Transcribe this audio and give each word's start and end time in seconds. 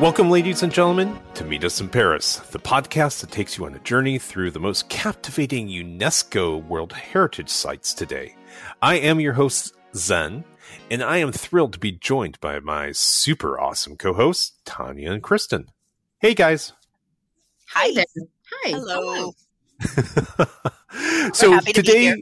Welcome, 0.00 0.30
ladies 0.30 0.62
and 0.62 0.72
gentlemen, 0.72 1.18
to 1.34 1.44
Meet 1.44 1.64
Us 1.64 1.80
in 1.80 1.88
Paris, 1.88 2.36
the 2.36 2.60
podcast 2.60 3.20
that 3.20 3.32
takes 3.32 3.58
you 3.58 3.66
on 3.66 3.74
a 3.74 3.80
journey 3.80 4.16
through 4.16 4.52
the 4.52 4.60
most 4.60 4.88
captivating 4.88 5.66
UNESCO 5.66 6.64
World 6.68 6.92
Heritage 6.92 7.48
sites 7.48 7.92
today. 7.94 8.36
I 8.80 8.94
am 8.94 9.18
your 9.18 9.32
host, 9.32 9.74
Zen, 9.96 10.44
and 10.88 11.02
I 11.02 11.16
am 11.16 11.32
thrilled 11.32 11.72
to 11.72 11.80
be 11.80 11.90
joined 11.90 12.38
by 12.38 12.60
my 12.60 12.92
super 12.92 13.58
awesome 13.58 13.96
co 13.96 14.12
hosts, 14.12 14.52
Tanya 14.64 15.10
and 15.10 15.20
Kristen. 15.20 15.68
Hey, 16.20 16.32
guys. 16.32 16.74
Hi. 17.70 17.92
There. 17.92 18.04
Hi. 18.52 18.70
Hello. 18.70 19.32
so 21.32 21.58
today, 21.58 22.14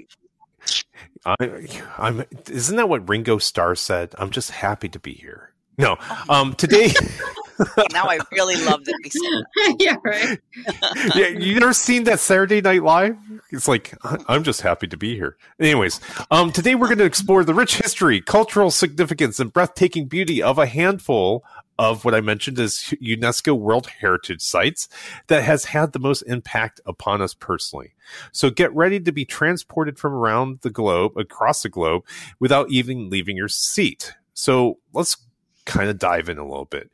I, 1.27 1.83
I'm. 1.99 2.25
Isn't 2.51 2.77
that 2.77 2.89
what 2.89 3.07
Ringo 3.07 3.37
Starr 3.37 3.75
said? 3.75 4.15
I'm 4.17 4.31
just 4.31 4.51
happy 4.51 4.89
to 4.89 4.99
be 4.99 5.13
here. 5.13 5.53
No. 5.79 5.97
Um. 6.29 6.55
Today. 6.55 6.93
now 7.93 8.05
I 8.05 8.19
really 8.33 8.57
love 8.65 8.85
that 8.85 8.99
we 9.03 9.11
said 9.11 9.77
yeah, 9.81 9.97
right. 10.05 10.39
yeah, 11.15 11.29
you 11.29 11.59
never 11.59 11.73
seen 11.73 12.05
that 12.05 12.21
Saturday 12.21 12.61
Night 12.61 12.83
Live? 12.83 13.17
It's 13.51 13.69
like 13.69 13.95
I'm 14.29 14.43
just 14.45 14.61
happy 14.61 14.87
to 14.89 14.97
be 14.97 15.15
here. 15.15 15.37
Anyways, 15.59 16.01
um, 16.31 16.53
today 16.53 16.75
we're 16.75 16.89
going 16.89 16.99
to 16.99 17.05
explore 17.05 17.45
the 17.45 17.55
rich 17.55 17.77
history, 17.77 18.21
cultural 18.21 18.71
significance, 18.71 19.41
and 19.41 19.53
breathtaking 19.53 20.07
beauty 20.07 20.43
of 20.43 20.59
a 20.59 20.67
handful 20.67 21.45
of 21.79 22.05
what 22.05 22.15
I 22.15 22.21
mentioned 22.21 22.59
as 22.59 22.95
UNESCO 23.03 23.59
World 23.59 23.87
Heritage 23.87 24.41
sites 24.41 24.89
that 25.27 25.45
has 25.45 25.67
had 25.67 25.93
the 25.93 25.99
most 25.99 26.23
impact 26.23 26.81
upon 26.87 27.21
us 27.21 27.35
personally. 27.35 27.95
So 28.33 28.51
get 28.51 28.75
ready 28.75 28.99
to 29.01 29.13
be 29.13 29.25
transported 29.25 29.99
from 29.99 30.15
around 30.15 30.61
the 30.63 30.71
globe, 30.71 31.13
across 31.17 31.63
the 31.63 31.69
globe, 31.69 32.05
without 32.41 32.71
even 32.71 33.11
leaving 33.11 33.37
your 33.37 33.49
seat. 33.49 34.15
So 34.33 34.79
let's 34.95 35.17
kind 35.67 35.91
of 35.91 35.99
dive 35.99 36.29
in 36.29 36.39
a 36.39 36.47
little 36.47 36.65
bit. 36.65 36.91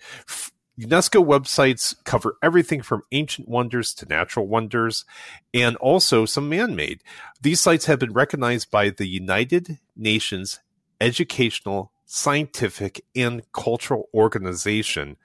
UNESCO 0.80 1.24
websites 1.24 1.94
cover 2.04 2.36
everything 2.42 2.82
from 2.82 3.02
ancient 3.12 3.46
wonders 3.46 3.92
to 3.94 4.06
natural 4.06 4.48
wonders 4.48 5.04
and 5.52 5.76
also 5.76 6.24
some 6.24 6.48
man 6.48 6.74
made. 6.74 7.02
These 7.40 7.60
sites 7.60 7.84
have 7.86 7.98
been 7.98 8.12
recognized 8.12 8.70
by 8.70 8.90
the 8.90 9.06
United 9.06 9.78
Nations 9.94 10.60
Educational, 11.00 11.92
Scientific, 12.06 13.04
and 13.14 13.42
Cultural 13.52 14.08
Organization, 14.14 15.16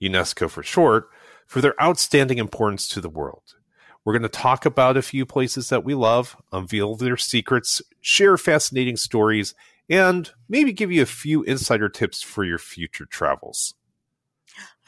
UNESCO 0.00 0.48
for 0.48 0.62
short, 0.62 1.08
for 1.46 1.60
their 1.60 1.80
outstanding 1.82 2.38
importance 2.38 2.86
to 2.88 3.00
the 3.00 3.08
world. 3.08 3.56
We're 4.04 4.12
going 4.12 4.22
to 4.22 4.28
talk 4.28 4.64
about 4.64 4.96
a 4.96 5.02
few 5.02 5.26
places 5.26 5.68
that 5.68 5.84
we 5.84 5.94
love, 5.94 6.36
unveil 6.52 6.96
their 6.96 7.16
secrets, 7.16 7.82
share 8.00 8.38
fascinating 8.38 8.96
stories, 8.96 9.54
and 9.90 10.30
maybe 10.48 10.72
give 10.72 10.92
you 10.92 11.02
a 11.02 11.06
few 11.06 11.42
insider 11.42 11.88
tips 11.88 12.22
for 12.22 12.44
your 12.44 12.58
future 12.58 13.04
travels. 13.04 13.74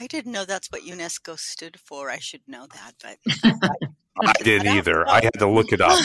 I 0.00 0.06
didn't 0.06 0.32
know 0.32 0.44
that's 0.44 0.70
what 0.70 0.82
UNESCO 0.82 1.38
stood 1.38 1.78
for. 1.78 2.10
I 2.10 2.18
should 2.18 2.42
know 2.46 2.66
that, 2.72 2.94
but 3.02 3.18
I 4.24 4.32
didn't 4.42 4.68
either. 4.76 5.08
I 5.08 5.22
had 5.22 5.34
to 5.38 5.48
look 5.48 5.72
it 5.72 5.80
up. 5.80 5.98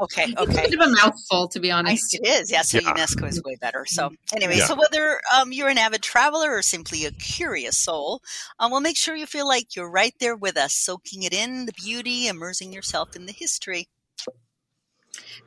okay, 0.00 0.32
okay. 0.38 0.64
It's 0.64 0.74
a 0.74 0.88
mouthful, 0.88 1.48
to 1.48 1.60
be 1.60 1.70
honest. 1.70 2.14
It 2.14 2.26
is, 2.26 2.50
yeah. 2.50 2.62
So 2.62 2.78
yeah. 2.78 2.92
UNESCO 2.92 3.28
is 3.28 3.42
way 3.42 3.56
better. 3.60 3.84
So 3.86 4.10
anyway, 4.34 4.58
yeah. 4.58 4.66
so 4.66 4.76
whether 4.76 5.20
um, 5.36 5.52
you're 5.52 5.68
an 5.68 5.78
avid 5.78 6.02
traveler 6.02 6.52
or 6.54 6.62
simply 6.62 7.04
a 7.04 7.10
curious 7.10 7.76
soul, 7.76 8.22
um, 8.58 8.70
we'll 8.70 8.80
make 8.80 8.96
sure 8.96 9.16
you 9.16 9.26
feel 9.26 9.46
like 9.46 9.76
you're 9.76 9.90
right 9.90 10.14
there 10.20 10.36
with 10.36 10.56
us, 10.56 10.74
soaking 10.74 11.22
it 11.22 11.32
in, 11.32 11.66
the 11.66 11.72
beauty, 11.72 12.28
immersing 12.28 12.72
yourself 12.72 13.16
in 13.16 13.26
the 13.26 13.32
history. 13.32 13.88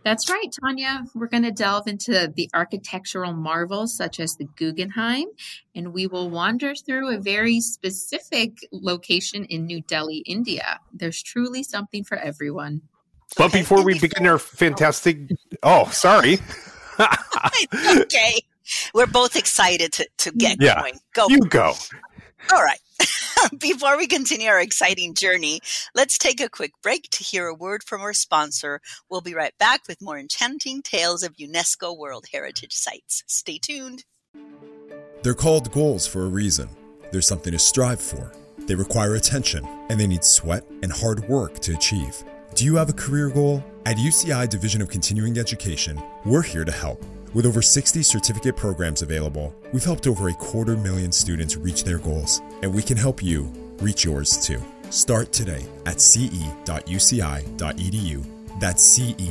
That's 0.03 0.29
right, 0.29 0.53
Tanya. 0.61 1.05
We're 1.15 1.27
going 1.27 1.43
to 1.43 1.51
delve 1.51 1.87
into 1.87 2.31
the 2.35 2.49
architectural 2.53 3.33
marvels 3.33 3.95
such 3.95 4.19
as 4.19 4.35
the 4.35 4.45
Guggenheim, 4.55 5.25
and 5.73 5.93
we 5.93 6.05
will 6.05 6.29
wander 6.29 6.75
through 6.75 7.15
a 7.15 7.19
very 7.19 7.59
specific 7.59 8.59
location 8.71 9.45
in 9.45 9.65
New 9.65 9.81
Delhi, 9.81 10.17
India. 10.27 10.79
There's 10.93 11.23
truly 11.23 11.63
something 11.63 12.03
for 12.03 12.17
everyone. 12.17 12.81
But 13.35 13.47
okay. 13.47 13.61
before 13.61 13.83
we 13.83 13.99
begin 13.99 14.27
our 14.27 14.37
fantastic. 14.37 15.17
Oh, 15.63 15.89
sorry. 15.89 16.39
okay. 17.97 18.39
We're 18.93 19.07
both 19.07 19.35
excited 19.35 19.91
to, 19.93 20.07
to 20.17 20.31
get 20.31 20.57
yeah, 20.61 20.81
going. 20.81 20.99
Go. 21.13 21.27
You 21.29 21.39
go. 21.39 21.73
All 22.51 22.63
right. 22.63 22.79
Before 23.59 23.97
we 23.97 24.07
continue 24.07 24.47
our 24.47 24.59
exciting 24.59 25.13
journey, 25.13 25.61
let's 25.93 26.17
take 26.17 26.39
a 26.39 26.49
quick 26.49 26.71
break 26.81 27.09
to 27.11 27.23
hear 27.23 27.47
a 27.47 27.53
word 27.53 27.83
from 27.83 28.01
our 28.01 28.13
sponsor. 28.13 28.81
We'll 29.09 29.21
be 29.21 29.33
right 29.33 29.57
back 29.57 29.81
with 29.87 30.01
more 30.01 30.17
enchanting 30.17 30.81
tales 30.81 31.23
of 31.23 31.35
UNESCO 31.35 31.97
World 31.97 32.25
Heritage 32.31 32.73
Sites. 32.73 33.23
Stay 33.27 33.59
tuned. 33.61 34.05
They're 35.23 35.33
called 35.33 35.71
goals 35.71 36.07
for 36.07 36.23
a 36.23 36.29
reason. 36.29 36.69
There's 37.11 37.27
something 37.27 37.51
to 37.51 37.59
strive 37.59 38.01
for. 38.01 38.31
They 38.59 38.75
require 38.75 39.15
attention, 39.15 39.65
and 39.89 39.99
they 39.99 40.07
need 40.07 40.23
sweat 40.23 40.65
and 40.81 40.91
hard 40.91 41.27
work 41.27 41.59
to 41.59 41.75
achieve. 41.75 42.23
Do 42.55 42.65
you 42.65 42.75
have 42.75 42.89
a 42.89 42.93
career 42.93 43.29
goal? 43.29 43.63
At 43.85 43.97
UCI 43.97 44.49
Division 44.49 44.81
of 44.81 44.89
Continuing 44.89 45.37
Education, 45.37 46.01
we're 46.25 46.41
here 46.41 46.65
to 46.65 46.71
help. 46.71 47.03
With 47.35 47.45
over 47.45 47.61
60 47.61 48.01
certificate 48.01 48.55
programs 48.55 49.01
available, 49.01 49.53
we've 49.73 49.83
helped 49.83 50.07
over 50.07 50.29
a 50.29 50.33
quarter 50.35 50.77
million 50.77 51.11
students 51.11 51.57
reach 51.57 51.83
their 51.83 51.97
goals, 51.97 52.41
and 52.63 52.73
we 52.73 52.81
can 52.81 52.95
help 52.95 53.21
you 53.21 53.51
reach 53.81 54.05
yours 54.05 54.37
too. 54.37 54.63
Start 54.89 55.33
today 55.33 55.65
at 55.85 55.99
ce.uci.edu. 55.99 56.39
That's 58.61 58.81
ce.uci.edu. 58.81 59.25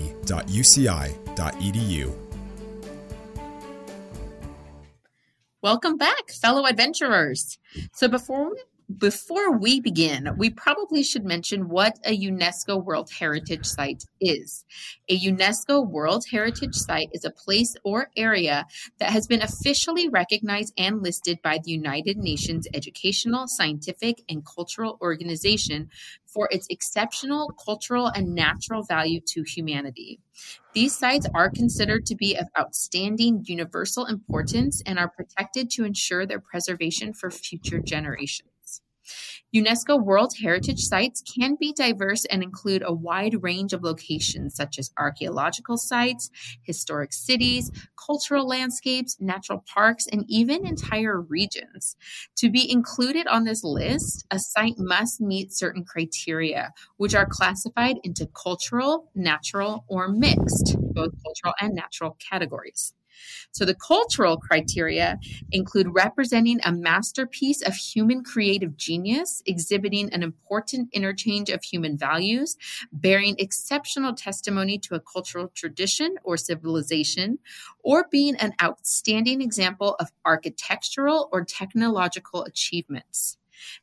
Welcome 5.62 5.96
back, 5.96 6.30
fellow 6.30 6.66
adventurers. 6.66 7.58
So 7.94 8.08
before 8.08 8.52
before 8.98 9.56
we 9.56 9.80
begin, 9.80 10.30
we 10.36 10.50
probably 10.50 11.02
should 11.02 11.24
mention 11.24 11.68
what 11.68 11.98
a 12.04 12.16
UNESCO 12.16 12.82
World 12.82 13.10
Heritage 13.18 13.64
Site 13.64 14.04
is. 14.20 14.64
A 15.08 15.18
UNESCO 15.18 15.88
World 15.88 16.24
Heritage 16.30 16.74
Site 16.74 17.08
is 17.12 17.24
a 17.24 17.30
place 17.30 17.74
or 17.82 18.10
area 18.16 18.66
that 18.98 19.10
has 19.10 19.26
been 19.26 19.40
officially 19.40 20.08
recognized 20.08 20.74
and 20.76 21.02
listed 21.02 21.38
by 21.42 21.58
the 21.64 21.70
United 21.70 22.18
Nations 22.18 22.68
Educational, 22.74 23.48
Scientific, 23.48 24.22
and 24.28 24.44
Cultural 24.44 24.98
Organization 25.00 25.88
for 26.26 26.48
its 26.50 26.66
exceptional 26.68 27.52
cultural 27.64 28.08
and 28.08 28.34
natural 28.34 28.82
value 28.82 29.20
to 29.28 29.44
humanity. 29.44 30.20
These 30.74 30.96
sites 30.96 31.26
are 31.34 31.48
considered 31.48 32.04
to 32.06 32.16
be 32.16 32.34
of 32.34 32.48
outstanding 32.58 33.44
universal 33.46 34.04
importance 34.04 34.82
and 34.84 34.98
are 34.98 35.08
protected 35.08 35.70
to 35.70 35.84
ensure 35.84 36.26
their 36.26 36.40
preservation 36.40 37.14
for 37.14 37.30
future 37.30 37.78
generations. 37.78 38.50
UNESCO 39.54 40.02
World 40.02 40.34
Heritage 40.36 40.80
Sites 40.80 41.22
can 41.22 41.54
be 41.54 41.72
diverse 41.72 42.24
and 42.24 42.42
include 42.42 42.82
a 42.84 42.92
wide 42.92 43.40
range 43.44 43.72
of 43.72 43.84
locations 43.84 44.56
such 44.56 44.80
as 44.80 44.90
archaeological 44.98 45.78
sites, 45.78 46.28
historic 46.62 47.12
cities, 47.12 47.70
cultural 47.96 48.48
landscapes, 48.48 49.16
natural 49.20 49.62
parks, 49.72 50.08
and 50.08 50.24
even 50.28 50.66
entire 50.66 51.20
regions. 51.20 51.94
To 52.38 52.50
be 52.50 52.68
included 52.68 53.28
on 53.28 53.44
this 53.44 53.62
list, 53.62 54.26
a 54.32 54.40
site 54.40 54.74
must 54.76 55.20
meet 55.20 55.52
certain 55.52 55.84
criteria, 55.84 56.72
which 56.96 57.14
are 57.14 57.26
classified 57.26 57.98
into 58.02 58.26
cultural, 58.34 59.12
natural, 59.14 59.84
or 59.86 60.08
mixed, 60.08 60.76
both 60.80 61.12
cultural 61.22 61.54
and 61.60 61.74
natural 61.74 62.16
categories. 62.18 62.92
So 63.52 63.64
the 63.64 63.74
cultural 63.74 64.36
criteria 64.36 65.18
include 65.52 65.88
representing 65.92 66.60
a 66.64 66.72
masterpiece 66.72 67.62
of 67.62 67.74
human 67.74 68.24
creative 68.24 68.76
genius, 68.76 69.42
exhibiting 69.46 70.12
an 70.12 70.22
important 70.22 70.88
interchange 70.92 71.50
of 71.50 71.62
human 71.62 71.96
values, 71.96 72.56
bearing 72.92 73.36
exceptional 73.38 74.14
testimony 74.14 74.78
to 74.78 74.94
a 74.94 75.00
cultural 75.00 75.48
tradition 75.54 76.16
or 76.24 76.36
civilization, 76.36 77.38
or 77.82 78.06
being 78.10 78.36
an 78.36 78.54
outstanding 78.62 79.40
example 79.40 79.96
of 80.00 80.10
architectural 80.24 81.28
or 81.32 81.44
technological 81.44 82.44
achievements. 82.44 83.38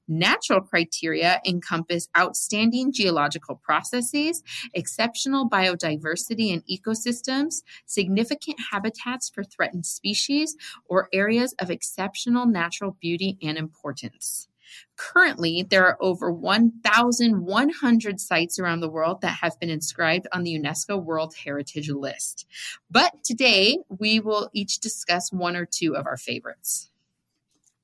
Natural 0.07 0.61
criteria 0.61 1.41
encompass 1.45 2.07
outstanding 2.17 2.91
geological 2.91 3.55
processes, 3.55 4.43
exceptional 4.73 5.49
biodiversity 5.49 6.53
and 6.53 6.63
ecosystems, 6.67 7.63
significant 7.85 8.57
habitats 8.71 9.29
for 9.29 9.43
threatened 9.43 9.85
species, 9.85 10.55
or 10.85 11.09
areas 11.13 11.53
of 11.59 11.69
exceptional 11.71 12.45
natural 12.45 12.97
beauty 12.99 13.37
and 13.41 13.57
importance. 13.57 14.47
Currently, 14.95 15.63
there 15.63 15.85
are 15.85 15.97
over 15.99 16.31
1,100 16.31 18.19
sites 18.19 18.59
around 18.59 18.79
the 18.79 18.89
world 18.89 19.21
that 19.21 19.39
have 19.41 19.59
been 19.59 19.69
inscribed 19.69 20.27
on 20.31 20.43
the 20.43 20.57
UNESCO 20.57 21.03
World 21.03 21.33
Heritage 21.43 21.89
List. 21.89 22.45
But 22.89 23.23
today, 23.23 23.79
we 23.89 24.19
will 24.19 24.49
each 24.53 24.79
discuss 24.79 25.31
one 25.31 25.55
or 25.55 25.65
two 25.65 25.95
of 25.95 26.05
our 26.05 26.17
favorites. 26.17 26.89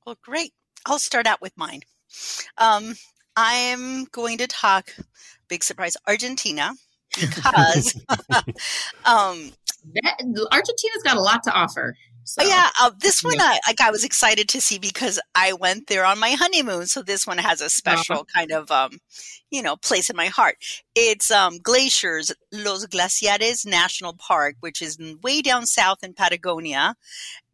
Well, 0.06 0.18
great. 0.22 0.52
I'll 0.88 0.98
start 0.98 1.26
out 1.26 1.42
with 1.42 1.56
mine. 1.56 1.82
Um, 2.56 2.94
I'm 3.36 4.04
going 4.06 4.38
to 4.38 4.46
talk, 4.46 4.94
big 5.48 5.62
surprise, 5.62 5.96
Argentina, 6.06 6.72
because 7.14 7.94
um, 9.04 9.52
that, 9.94 10.16
Argentina's 10.50 11.02
got 11.04 11.16
a 11.16 11.20
lot 11.20 11.42
to 11.44 11.52
offer. 11.52 11.94
So. 12.28 12.42
Oh, 12.44 12.46
yeah, 12.46 12.68
uh, 12.78 12.90
this 12.98 13.24
one 13.24 13.40
I 13.40 13.58
like. 13.66 13.80
I 13.80 13.90
was 13.90 14.04
excited 14.04 14.50
to 14.50 14.60
see 14.60 14.78
because 14.78 15.18
I 15.34 15.54
went 15.54 15.86
there 15.86 16.04
on 16.04 16.18
my 16.18 16.32
honeymoon, 16.32 16.86
so 16.86 17.00
this 17.00 17.26
one 17.26 17.38
has 17.38 17.62
a 17.62 17.70
special 17.70 18.16
uh-huh. 18.16 18.24
kind 18.34 18.52
of, 18.52 18.70
um, 18.70 18.98
you 19.50 19.62
know, 19.62 19.76
place 19.76 20.10
in 20.10 20.16
my 20.16 20.26
heart. 20.26 20.58
It's 20.94 21.30
um, 21.30 21.56
Glaciers, 21.56 22.30
Los 22.52 22.84
Glaciares 22.84 23.64
National 23.64 24.12
Park, 24.12 24.56
which 24.60 24.82
is 24.82 24.98
way 25.22 25.40
down 25.40 25.64
south 25.64 25.98
in 26.02 26.12
Patagonia, 26.12 26.96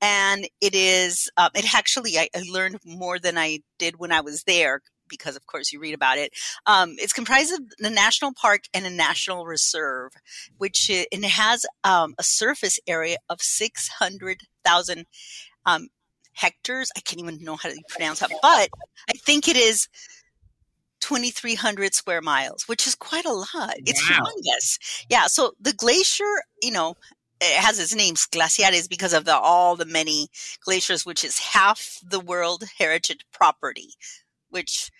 and 0.02 0.48
it 0.60 0.74
is. 0.74 1.30
Uh, 1.36 1.50
it 1.54 1.72
actually 1.72 2.18
I, 2.18 2.28
I 2.34 2.42
learned 2.50 2.80
more 2.84 3.20
than 3.20 3.38
I 3.38 3.60
did 3.78 4.00
when 4.00 4.10
I 4.10 4.22
was 4.22 4.42
there 4.42 4.82
because 5.08 5.36
of 5.36 5.46
course 5.46 5.72
you 5.72 5.80
read 5.80 5.94
about 5.94 6.18
it. 6.18 6.32
Um, 6.66 6.94
it's 6.98 7.12
comprised 7.12 7.52
of 7.52 7.60
the 7.78 7.90
national 7.90 8.32
park 8.32 8.62
and 8.72 8.86
a 8.86 8.90
national 8.90 9.46
reserve, 9.46 10.12
which 10.58 10.90
it, 10.90 11.08
it 11.10 11.24
has 11.24 11.66
um, 11.84 12.14
a 12.18 12.22
surface 12.22 12.78
area 12.86 13.16
of 13.28 13.40
600,000 13.40 15.06
um, 15.66 15.88
hectares. 16.32 16.90
I 16.96 17.00
can't 17.00 17.20
even 17.20 17.42
know 17.42 17.56
how 17.56 17.68
to 17.68 17.82
pronounce 17.88 18.20
that, 18.20 18.30
but 18.42 18.68
I 19.08 19.12
think 19.18 19.48
it 19.48 19.56
is 19.56 19.88
2,300 21.00 21.94
square 21.94 22.22
miles, 22.22 22.66
which 22.66 22.86
is 22.86 22.94
quite 22.94 23.26
a 23.26 23.32
lot. 23.32 23.74
It's 23.86 24.08
wow. 24.08 24.20
humongous. 24.20 25.04
Yeah. 25.10 25.26
So 25.26 25.52
the 25.60 25.74
glacier, 25.74 26.24
you 26.62 26.70
know, 26.70 26.96
it 27.40 27.60
has 27.60 27.78
its 27.78 27.94
name 27.94 28.14
glaciares 28.14 28.88
because 28.88 29.12
of 29.12 29.24
the 29.24 29.36
all 29.36 29.76
the 29.76 29.84
many 29.84 30.28
glaciers 30.64 31.04
which 31.04 31.24
is 31.24 31.38
half 31.38 32.00
the 32.02 32.20
world 32.20 32.64
heritage 32.78 33.24
property 33.32 33.90
which 34.54 34.90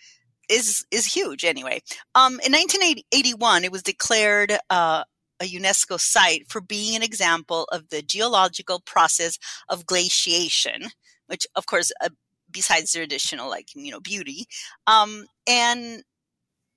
is 0.49 0.85
is 0.91 1.05
huge 1.05 1.43
anyway. 1.43 1.81
Um, 2.13 2.33
in 2.45 2.51
1981, 2.51 3.63
it 3.63 3.71
was 3.71 3.81
declared 3.81 4.57
uh, 4.69 5.03
a 5.39 5.45
UNESCO 5.45 5.99
site 5.99 6.47
for 6.47 6.61
being 6.61 6.95
an 6.95 7.01
example 7.01 7.67
of 7.71 7.89
the 7.89 8.01
geological 8.01 8.81
process 8.81 9.39
of 9.69 9.85
glaciation, 9.85 10.91
which, 11.27 11.47
of 11.55 11.65
course, 11.65 11.91
uh, 12.03 12.09
besides 12.51 12.91
their 12.91 13.03
additional 13.03 13.49
like 13.49 13.69
you 13.75 13.91
know 13.91 14.01
beauty, 14.01 14.45
um, 14.87 15.25
and 15.47 16.03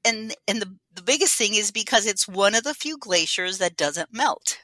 and 0.04 0.34
and 0.46 0.62
the 0.62 0.76
the 0.94 1.02
biggest 1.02 1.36
thing 1.36 1.54
is 1.54 1.70
because 1.70 2.06
it's 2.06 2.28
one 2.28 2.54
of 2.54 2.64
the 2.64 2.74
few 2.74 2.96
glaciers 2.96 3.58
that 3.58 3.76
doesn't 3.76 4.12
melt, 4.12 4.58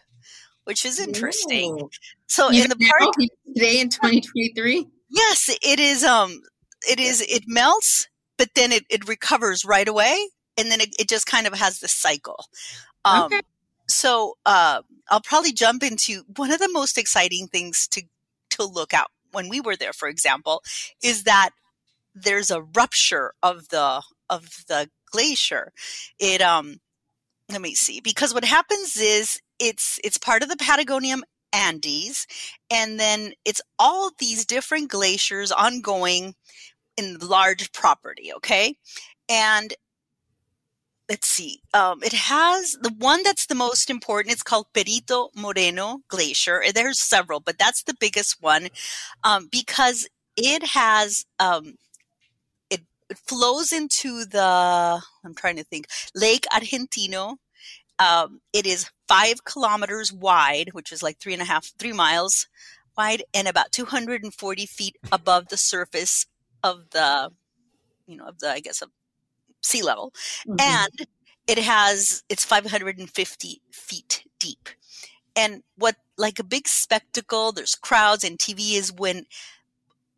which 0.65 0.85
is 0.85 0.99
interesting. 0.99 1.81
Ooh. 1.81 1.91
So 2.27 2.51
you 2.51 2.65
in 2.65 2.71
the 2.71 2.93
park 2.99 3.15
today 3.55 3.81
in 3.81 3.91
2023. 3.91 4.87
Yes, 5.11 5.49
it 5.63 5.79
is. 5.79 6.03
Um, 6.03 6.41
it 6.89 7.01
is 7.01 7.21
it 7.23 7.45
melts 7.47 8.09
but 8.37 8.49
then 8.55 8.73
it, 8.73 8.85
it 8.91 9.09
recovers 9.09 9.65
right 9.65 9.87
away 9.87 10.29
and 10.59 10.71
then 10.71 10.81
it, 10.81 10.95
it 10.99 11.09
just 11.09 11.27
kind 11.27 11.47
of 11.47 11.55
has 11.55 11.81
this 11.81 11.93
cycle. 11.93 12.47
Um, 13.05 13.25
okay. 13.27 13.41
so 13.87 14.35
uh, 14.47 14.83
i'll 15.11 15.21
probably 15.21 15.53
jump 15.53 15.83
into 15.83 16.23
one 16.37 16.51
of 16.51 16.59
the 16.59 16.71
most 16.73 16.97
exciting 16.97 17.49
things 17.49 17.87
to 17.89 18.03
to 18.51 18.65
look 18.65 18.95
at 18.95 19.09
when 19.33 19.49
we 19.49 19.61
were 19.61 19.77
there 19.77 19.93
for 19.93 20.09
example 20.09 20.63
is 21.03 21.25
that 21.25 21.51
there's 22.15 22.51
a 22.51 22.63
rupture 22.63 23.35
of 23.43 23.69
the 23.69 24.03
of 24.31 24.65
the 24.69 24.89
glacier. 25.11 25.73
It 26.19 26.41
um 26.41 26.81
let 27.51 27.61
me 27.61 27.75
see 27.75 28.01
because 28.01 28.33
what 28.33 28.45
happens 28.45 28.97
is 28.97 29.41
it's 29.59 29.99
it's 30.05 30.19
part 30.19 30.43
of 30.43 30.49
the 30.49 30.57
patagonian 30.57 31.23
Andes, 31.53 32.27
and 32.69 32.99
then 32.99 33.33
it's 33.45 33.61
all 33.79 34.11
these 34.19 34.45
different 34.45 34.91
glaciers 34.91 35.53
ongoing 35.53 36.35
in 36.97 37.19
large 37.19 37.73
property. 37.73 38.33
Okay. 38.35 38.77
And 39.29 39.75
let's 41.09 41.29
see. 41.29 41.61
Um, 41.73 42.03
it 42.03 42.13
has 42.13 42.77
the 42.81 42.95
one 42.99 43.23
that's 43.23 43.47
the 43.47 43.55
most 43.55 43.91
important. 43.91 44.33
It's 44.33 44.43
called 44.43 44.67
Perito 44.75 45.29
Moreno 45.35 46.01
Glacier. 46.09 46.63
There's 46.75 47.01
several, 47.01 47.41
but 47.41 47.59
that's 47.59 47.83
the 47.83 47.95
biggest 47.99 48.43
one 48.43 48.69
um, 49.23 49.49
because 49.51 50.09
it 50.37 50.65
has 50.69 51.25
um, 51.39 51.75
it, 52.71 52.83
it, 53.11 53.19
flows 53.19 53.73
into 53.73 54.25
the. 54.25 55.01
I'm 55.25 55.35
trying 55.35 55.57
to 55.57 55.65
think. 55.65 55.87
Lake 56.15 56.47
Argentino. 56.53 57.37
Um, 57.97 58.41
it 58.53 58.67
is 58.67 58.91
five 59.07 59.45
kilometers 59.45 60.13
wide, 60.13 60.71
which 60.73 60.91
is 60.91 61.01
like 61.01 61.19
three 61.19 61.33
and 61.33 61.41
a 61.41 61.45
half, 61.45 61.71
three 61.79 61.93
miles 61.93 62.49
wide, 62.99 63.23
and 63.33 63.47
about 63.47 63.71
240 63.71 64.67
feet 64.67 64.97
above 65.13 65.47
the 65.47 65.57
surface 65.57 66.27
of 66.65 66.91
the, 66.91 67.31
you 68.07 68.17
know, 68.17 68.25
of 68.25 68.41
the, 68.41 68.51
I 68.51 68.59
guess, 68.59 68.83
of 68.83 68.91
sea 69.63 69.83
level. 69.83 70.13
Mm-hmm. 70.49 70.57
And 70.61 71.09
it 71.47 71.59
has, 71.59 72.25
it's 72.29 72.45
550 72.45 73.63
feet 73.71 74.25
deep. 74.41 74.71
And 75.37 75.63
what, 75.77 75.97
like 76.17 76.39
a 76.39 76.45
big 76.45 76.67
spectacle, 76.67 77.53
there's 77.53 77.75
crowds 77.75 78.25
and 78.25 78.39
TV 78.39 78.77
is 78.77 78.93
when 78.93 79.27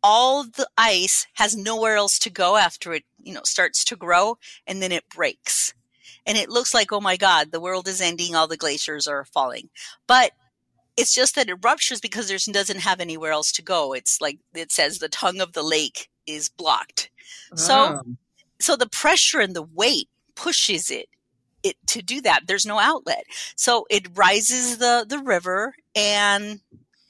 all 0.01 0.43
the 0.43 0.67
ice 0.77 1.27
has 1.33 1.55
nowhere 1.57 1.97
else 1.97 2.17
to 2.19 2.29
go 2.29 2.55
after 2.55 2.93
it, 2.93 3.03
you 3.21 3.33
know, 3.33 3.41
starts 3.43 3.83
to 3.83 3.95
grow 3.95 4.37
and 4.65 4.81
then 4.81 4.91
it 4.91 5.09
breaks. 5.09 5.73
And 6.25 6.37
it 6.37 6.49
looks 6.49 6.73
like, 6.73 6.91
oh 6.91 7.01
my 7.01 7.17
God, 7.17 7.51
the 7.51 7.59
world 7.59 7.87
is 7.87 7.99
ending, 7.99 8.35
all 8.35 8.47
the 8.47 8.57
glaciers 8.57 9.07
are 9.07 9.25
falling. 9.25 9.69
But 10.07 10.31
it's 10.95 11.13
just 11.13 11.35
that 11.35 11.49
it 11.49 11.57
ruptures 11.61 11.99
because 11.99 12.27
there 12.27 12.37
doesn't 12.53 12.81
have 12.81 12.99
anywhere 12.99 13.31
else 13.31 13.51
to 13.53 13.61
go. 13.61 13.93
It's 13.93 14.21
like 14.21 14.39
it 14.53 14.71
says 14.71 14.99
the 14.99 15.09
tongue 15.09 15.41
of 15.41 15.53
the 15.53 15.63
lake 15.63 16.09
is 16.27 16.49
blocked. 16.49 17.09
So, 17.55 18.01
oh. 18.05 18.15
so 18.59 18.75
the 18.75 18.89
pressure 18.89 19.39
and 19.39 19.55
the 19.55 19.63
weight 19.63 20.09
pushes 20.35 20.91
it, 20.91 21.07
it 21.63 21.75
to 21.87 22.01
do 22.01 22.21
that. 22.21 22.47
There's 22.47 22.65
no 22.65 22.77
outlet. 22.77 23.23
So 23.55 23.85
it 23.89 24.07
rises 24.15 24.77
the, 24.77 25.05
the 25.07 25.19
river 25.19 25.73
and 25.95 26.59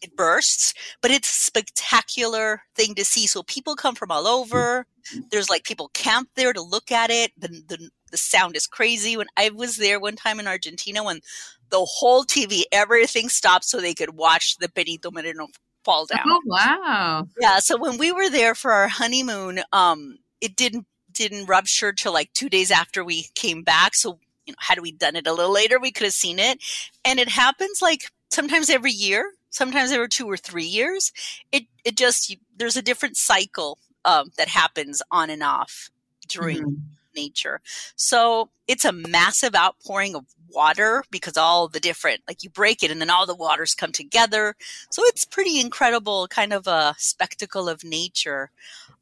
it 0.01 0.15
bursts, 0.15 0.73
but 1.01 1.11
it's 1.11 1.29
a 1.29 1.45
spectacular 1.45 2.61
thing 2.75 2.95
to 2.95 3.05
see. 3.05 3.27
So 3.27 3.43
people 3.43 3.75
come 3.75 3.95
from 3.95 4.11
all 4.11 4.27
over. 4.27 4.85
There's 5.31 5.49
like 5.49 5.63
people 5.63 5.89
camp 5.93 6.29
there 6.35 6.53
to 6.53 6.61
look 6.61 6.91
at 6.91 7.09
it. 7.09 7.31
The, 7.37 7.47
the, 7.47 7.89
the 8.11 8.17
sound 8.17 8.55
is 8.55 8.67
crazy. 8.67 9.17
When 9.17 9.27
I 9.35 9.49
was 9.49 9.77
there 9.77 9.99
one 9.99 10.15
time 10.15 10.39
in 10.39 10.47
Argentina, 10.47 11.03
when 11.03 11.21
the 11.69 11.83
whole 11.83 12.23
TV, 12.23 12.63
everything 12.71 13.29
stopped 13.29 13.65
so 13.65 13.79
they 13.79 13.93
could 13.93 14.15
watch 14.15 14.57
the 14.57 14.69
Perito 14.69 15.11
Moreno 15.11 15.47
fall 15.87 16.05
down. 16.05 16.19
Oh 16.25 16.41
wow! 16.45 17.27
Yeah. 17.39 17.59
So 17.59 17.77
when 17.77 17.97
we 17.97 18.11
were 18.11 18.29
there 18.29 18.53
for 18.53 18.73
our 18.73 18.89
honeymoon, 18.89 19.61
um, 19.71 20.19
it 20.41 20.55
didn't 20.55 20.85
didn't 21.13 21.45
rupture 21.45 21.93
till 21.93 22.13
like 22.13 22.31
two 22.33 22.49
days 22.49 22.69
after 22.69 23.03
we 23.03 23.27
came 23.35 23.63
back. 23.63 23.95
So 23.95 24.19
you 24.45 24.51
know, 24.51 24.57
had 24.59 24.79
we 24.79 24.91
done 24.91 25.15
it 25.15 25.25
a 25.25 25.33
little 25.33 25.53
later, 25.53 25.79
we 25.79 25.91
could 25.91 26.03
have 26.03 26.13
seen 26.13 26.39
it. 26.39 26.59
And 27.05 27.19
it 27.19 27.29
happens 27.29 27.81
like 27.81 28.11
sometimes 28.29 28.69
every 28.69 28.91
year, 28.91 29.31
sometimes 29.49 29.91
every 29.91 30.09
two 30.09 30.29
or 30.29 30.37
three 30.37 30.65
years. 30.65 31.13
It 31.53 31.63
it 31.85 31.95
just 31.95 32.35
there's 32.57 32.75
a 32.75 32.81
different 32.81 33.15
cycle 33.15 33.79
um, 34.03 34.31
that 34.37 34.49
happens 34.49 35.01
on 35.09 35.29
and 35.29 35.41
off 35.41 35.89
during. 36.27 36.57
Mm-hmm 36.57 36.93
nature. 37.17 37.59
So 37.95 38.51
it's 38.67 38.85
a 38.85 38.91
massive 38.93 39.55
outpouring 39.55 40.15
of 40.15 40.25
water 40.53 41.03
because 41.11 41.37
all 41.37 41.67
the 41.67 41.79
different, 41.79 42.21
like 42.27 42.43
you 42.43 42.49
break 42.49 42.83
it 42.83 42.91
and 42.91 43.01
then 43.01 43.09
all 43.09 43.25
the 43.25 43.35
waters 43.35 43.75
come 43.75 43.91
together. 43.91 44.55
So 44.91 45.03
it's 45.05 45.25
pretty 45.25 45.59
incredible 45.59 46.27
kind 46.27 46.53
of 46.53 46.67
a 46.67 46.95
spectacle 46.97 47.69
of 47.69 47.83
nature. 47.83 48.51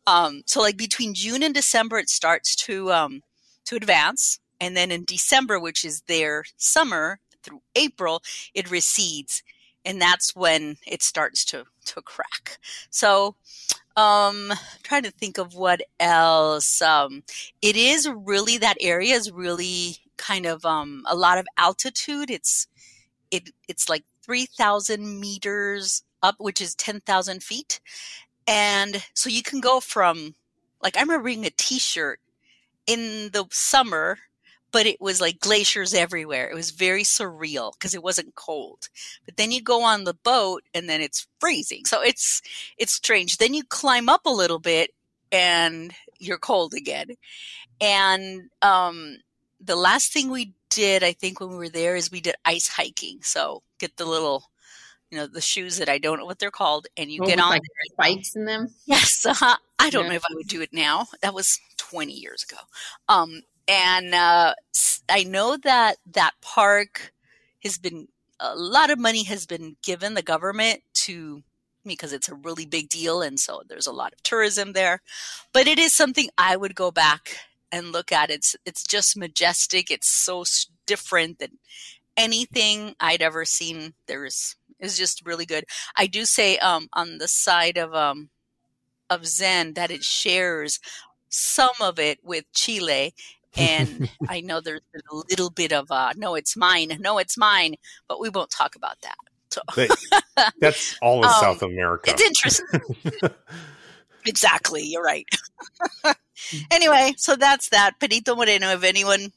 Um, 0.08 0.44
so 0.46 0.62
like 0.62 0.78
between 0.78 1.14
June 1.14 1.44
and 1.44 1.54
December, 1.54 1.98
it 1.98 2.10
starts 2.10 2.56
to, 2.58 2.92
um, 2.92 3.24
to 3.66 3.76
advance. 3.76 4.40
And 4.62 4.76
then 4.76 4.92
in 4.92 5.06
December, 5.06 5.60
which 5.60 5.84
is 5.84 6.02
their 6.02 6.46
summer 6.58 7.20
through 7.44 7.62
April, 7.76 8.24
it 8.54 8.72
recedes. 8.72 9.44
And 9.84 10.02
that's 10.02 10.36
when 10.36 10.78
it 10.88 11.04
starts 11.04 11.46
to, 11.46 11.66
to 11.86 12.02
crack. 12.02 12.58
So, 12.90 13.36
um 13.98 14.52
trying 14.84 15.04
to 15.04 15.12
think 15.12 15.38
of 15.38 15.56
what 15.56 15.82
else 16.00 16.82
um 16.82 17.24
it 17.62 17.76
is 17.78 18.10
really 18.10 18.58
that 18.58 18.78
area 18.82 19.14
is 19.16 19.32
really 19.32 19.98
kind 20.18 20.46
of 20.46 20.66
um 20.66 21.04
a 21.08 21.16
lot 21.16 21.38
of 21.38 21.46
altitude. 21.58 22.30
It's 22.30 22.68
it 23.32 23.52
it's 23.68 23.90
like 23.90 24.04
3000 24.24 25.20
meters 25.20 26.04
up 26.24 26.36
which 26.40 26.62
is 26.62 26.76
10,000 26.76 27.44
feet. 27.44 27.80
And 28.48 29.04
so 29.14 29.30
you 29.30 29.44
can 29.44 29.60
go 29.60 29.80
from 29.80 30.36
like 30.82 30.98
i 30.98 31.02
remember 31.02 31.24
wearing 31.24 31.46
a 31.46 31.50
t-shirt 31.52 32.20
in 32.88 33.30
the 33.34 33.46
summer 33.52 34.20
but 34.76 34.86
it 34.86 35.00
was 35.00 35.22
like 35.22 35.40
glaciers 35.40 35.94
everywhere. 35.94 36.50
It 36.50 36.54
was 36.54 36.72
very 36.72 37.04
surreal 37.04 37.72
because 37.72 37.96
it 37.96 38.04
wasn't 38.04 38.36
cold. 38.36 38.90
But 39.24 39.38
then 39.38 39.54
you 39.54 39.62
go 39.62 39.84
on 39.84 40.04
the 40.04 40.14
boat 40.14 40.64
and 40.74 40.90
then 40.90 41.00
it's 41.00 41.28
freezing. 41.40 41.86
So 41.86 42.02
it's 42.02 42.42
it's 42.78 42.92
strange. 42.92 43.38
Then 43.38 43.54
you 43.54 43.64
climb 43.64 44.10
up 44.10 44.26
a 44.26 44.30
little 44.30 44.60
bit 44.60 44.92
and 45.32 45.94
you're 46.20 46.38
cold 46.38 46.74
again. 46.74 47.12
And 47.80 48.50
um, 48.62 49.20
the 49.62 49.78
last 49.78 50.12
thing 50.12 50.30
we 50.30 50.52
did, 50.70 51.06
I 51.06 51.14
think, 51.14 51.40
when 51.40 51.52
we 51.52 51.56
were 51.56 51.70
there, 51.70 51.96
is 51.96 52.12
we 52.12 52.20
did 52.20 52.36
ice 52.44 52.68
hiking. 52.68 53.20
So 53.22 53.64
get 53.80 53.96
the 53.96 54.04
little 54.04 54.44
you 55.10 55.18
know 55.18 55.28
the 55.28 55.40
shoes 55.40 55.78
that 55.78 55.88
I 55.88 56.00
don't 56.00 56.20
know 56.20 56.26
what 56.26 56.40
they're 56.40 56.52
called, 56.52 56.88
and 56.98 57.10
you 57.10 57.24
oh, 57.24 57.26
get 57.26 57.40
on 57.40 57.52
like 57.52 57.62
spikes 57.94 58.36
in 58.36 58.44
them. 58.44 58.74
Yes, 58.86 59.26
uh, 59.26 59.56
I 59.80 59.90
don't 59.90 60.04
yeah. 60.04 60.10
know 60.10 60.16
if 60.16 60.24
I 60.30 60.34
would 60.34 60.50
do 60.50 60.62
it 60.62 60.74
now. 60.74 61.08
That 61.22 61.34
was 61.34 61.62
20 61.78 62.12
years 62.12 62.44
ago. 62.44 62.58
Um, 63.08 63.44
and 63.68 64.14
uh, 64.14 64.54
I 65.10 65.24
know 65.24 65.58
that 65.58 65.98
that 66.14 66.34
park 66.42 67.14
has 67.64 67.78
been 67.78 68.08
a 68.40 68.56
lot 68.56 68.90
of 68.90 69.00
money 69.00 69.24
has 69.24 69.46
been 69.46 69.78
given 69.82 70.14
the 70.14 70.22
government 70.22 70.82
to 70.94 71.44
because 71.86 72.14
it's 72.14 72.30
a 72.30 72.36
really 72.36 72.66
big 72.66 72.90
deal. 72.90 73.22
And 73.22 73.40
so 73.40 73.62
there's 73.68 73.88
a 73.88 73.92
lot 73.94 74.14
of 74.14 74.24
tourism 74.24 74.74
there. 74.74 75.02
But 75.54 75.68
it 75.68 75.80
is 75.80 75.94
something 75.94 76.30
I 76.38 76.56
would 76.56 76.76
go 76.76 76.92
back 76.92 77.38
and 77.72 77.92
look 77.92 78.12
at. 78.12 78.30
It's, 78.30 78.56
it's 78.66 78.84
just 78.84 79.16
majestic. 79.16 79.92
It's 79.92 80.08
so 80.08 80.44
different 80.86 81.40
than 81.40 81.60
anything 82.18 82.96
I'd 83.00 83.22
ever 83.22 83.46
seen. 83.46 83.94
There's, 84.08 84.56
is 84.80 84.98
just 84.98 85.26
really 85.26 85.46
good. 85.46 85.66
I 85.96 86.08
do 86.08 86.26
say 86.26 86.58
um, 86.58 86.90
on 86.94 87.20
the 87.20 87.28
side 87.28 87.78
of 87.78 87.94
um, 87.94 88.30
of 89.10 89.26
Zen 89.26 89.74
that 89.74 89.92
it 89.92 90.04
shares 90.04 90.80
some 91.30 91.76
of 91.80 92.00
it 92.00 92.20
with 92.24 92.52
Chile. 92.54 93.14
And 93.58 94.10
I 94.30 94.42
know 94.42 94.62
there's 94.62 94.82
been 94.92 95.02
a 95.12 95.16
little 95.16 95.50
bit 95.50 95.72
of 95.72 95.92
uh, 95.92 96.14
no, 96.16 96.36
it's 96.36 96.56
mine, 96.58 96.98
no, 97.00 97.18
it's 97.18 97.38
mine, 97.38 97.76
but 98.08 98.20
we 98.20 98.30
won't 98.30 98.50
talk 98.50 98.76
about 98.76 98.98
that. 99.02 99.16
So 99.50 99.62
that's 100.60 100.98
all 101.02 101.20
in 101.20 101.26
um, 101.26 101.34
South 101.40 101.62
America. 101.62 102.12
It's 102.12 102.22
interesting. 102.22 102.82
exactly, 104.26 104.84
you're 104.84 105.04
right. 105.04 105.28
anyway, 106.72 107.14
so 107.18 107.36
that's 107.36 107.70
that. 107.70 108.00
Perito 108.00 108.36
Moreno. 108.36 108.70
If 108.70 108.84
anyone 108.84 109.32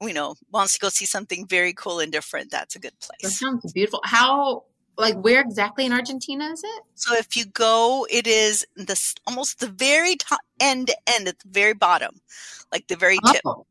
you 0.00 0.12
know 0.12 0.36
wants 0.50 0.74
to 0.74 0.78
go 0.78 0.88
see 0.88 1.06
something 1.06 1.46
very 1.46 1.72
cool 1.72 2.00
and 2.00 2.12
different, 2.12 2.50
that's 2.50 2.76
a 2.76 2.78
good 2.78 2.98
place. 3.00 3.20
That 3.22 3.30
sounds 3.30 3.72
beautiful. 3.72 4.00
How 4.04 4.64
like 4.98 5.16
where 5.16 5.40
exactly 5.40 5.86
in 5.86 5.92
Argentina 5.92 6.46
is 6.46 6.62
it? 6.64 6.82
So 6.94 7.14
if 7.14 7.36
you 7.36 7.46
go, 7.46 8.06
it 8.10 8.26
is 8.26 8.66
the 8.76 9.00
almost 9.26 9.60
the 9.60 9.68
very 9.68 10.16
top 10.16 10.40
end 10.60 10.88
to 10.88 10.96
end 11.06 11.28
at 11.28 11.38
the 11.38 11.48
very 11.48 11.74
bottom, 11.74 12.20
like 12.72 12.86
the 12.86 12.96
very 12.96 13.18
tip. 13.30 13.42
Oh. 13.44 13.66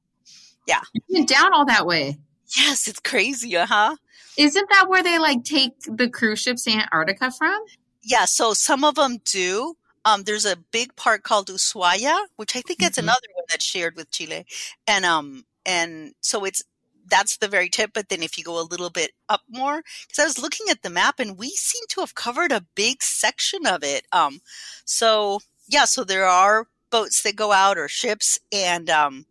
Yeah, 0.67 0.81
you 0.93 1.01
went 1.09 1.29
down 1.29 1.53
all 1.53 1.65
that 1.65 1.85
way. 1.85 2.17
Yes, 2.55 2.87
it's 2.87 2.99
crazy, 2.99 3.55
uh 3.57 3.65
huh. 3.65 3.95
Isn't 4.37 4.69
that 4.69 4.89
where 4.89 5.03
they 5.03 5.19
like 5.19 5.43
take 5.43 5.73
the 5.87 6.09
cruise 6.09 6.41
ships 6.41 6.63
to 6.63 6.71
Antarctica 6.71 7.31
from? 7.31 7.59
Yeah, 8.03 8.25
so 8.25 8.53
some 8.53 8.83
of 8.83 8.95
them 8.95 9.17
do. 9.25 9.75
Um, 10.03 10.23
there's 10.23 10.45
a 10.45 10.55
big 10.55 10.95
part 10.95 11.23
called 11.23 11.47
Ushuaia, 11.47 12.15
which 12.35 12.55
I 12.55 12.61
think 12.61 12.79
mm-hmm. 12.79 12.87
it's 12.87 12.97
another 12.99 13.27
one 13.33 13.45
that's 13.49 13.65
shared 13.65 13.95
with 13.95 14.11
Chile, 14.11 14.45
and 14.87 15.05
um, 15.05 15.45
and 15.65 16.13
so 16.21 16.45
it's 16.45 16.63
that's 17.09 17.37
the 17.37 17.47
very 17.47 17.69
tip. 17.69 17.91
But 17.93 18.09
then 18.09 18.23
if 18.23 18.37
you 18.37 18.43
go 18.43 18.59
a 18.59 18.63
little 18.69 18.89
bit 18.89 19.11
up 19.29 19.41
more, 19.49 19.83
because 20.07 20.19
I 20.19 20.25
was 20.25 20.41
looking 20.41 20.67
at 20.69 20.81
the 20.81 20.89
map 20.89 21.19
and 21.19 21.37
we 21.37 21.49
seem 21.49 21.83
to 21.89 22.01
have 22.01 22.15
covered 22.15 22.51
a 22.51 22.65
big 22.75 23.03
section 23.03 23.65
of 23.65 23.83
it. 23.83 24.05
Um, 24.11 24.41
so 24.85 25.39
yeah, 25.67 25.85
so 25.85 26.03
there 26.03 26.25
are 26.25 26.67
boats 26.89 27.21
that 27.23 27.35
go 27.35 27.51
out 27.51 27.77
or 27.77 27.87
ships 27.87 28.39
and, 28.51 28.89
um, 28.89 29.25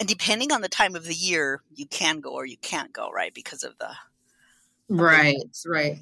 and 0.00 0.08
depending 0.08 0.52
on 0.52 0.60
the 0.60 0.68
time 0.68 0.94
of 0.94 1.04
the 1.04 1.14
year, 1.14 1.62
you 1.74 1.86
can 1.86 2.20
go 2.20 2.30
or 2.30 2.46
you 2.46 2.56
can't 2.58 2.92
go, 2.92 3.10
right? 3.10 3.34
Because 3.34 3.64
of 3.64 3.76
the. 3.78 3.90
Right, 4.88 5.42
right. 5.66 5.98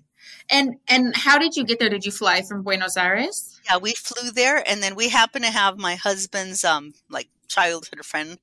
And 0.50 0.76
and 0.88 1.17
how 1.17 1.38
did 1.38 1.57
you 1.57 1.65
get 1.65 1.79
there? 1.79 1.88
Did 1.88 2.05
you 2.05 2.12
fly 2.12 2.43
from 2.43 2.62
Buenos 2.62 2.97
Aires? 2.97 3.61
Yeah, 3.65 3.79
we 3.79 3.95
flew 3.95 4.31
there, 4.31 4.62
and 4.69 4.83
then 4.83 4.95
we 4.95 5.09
happened 5.09 5.45
to 5.45 5.50
have 5.50 5.79
my 5.79 5.97
husband's 5.97 6.65
um 6.65 6.95
like 7.09 7.29
childhood 7.49 8.05
friend 8.05 8.38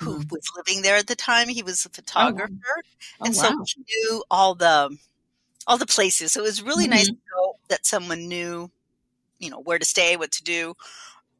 who 0.00 0.18
mm-hmm. 0.18 0.28
was 0.30 0.50
living 0.56 0.82
there 0.82 0.96
at 0.96 1.06
the 1.06 1.16
time. 1.16 1.48
He 1.48 1.62
was 1.62 1.84
a 1.84 1.88
oh, 1.88 1.92
photographer, 1.94 2.52
oh, 2.68 2.82
oh, 3.20 3.26
and 3.26 3.34
wow. 3.34 3.42
so 3.42 3.64
he 3.66 3.84
knew 3.88 4.24
all 4.30 4.54
the 4.54 4.96
all 5.66 5.78
the 5.78 5.86
places. 5.86 6.32
So 6.32 6.40
it 6.40 6.44
was 6.44 6.62
really 6.62 6.84
mm-hmm. 6.84 6.92
nice 6.92 7.06
to 7.08 7.12
know 7.12 7.54
that 7.68 7.86
someone 7.86 8.28
knew, 8.28 8.70
you 9.38 9.50
know, 9.50 9.60
where 9.60 9.78
to 9.78 9.84
stay, 9.84 10.16
what 10.16 10.32
to 10.32 10.44
do. 10.44 10.74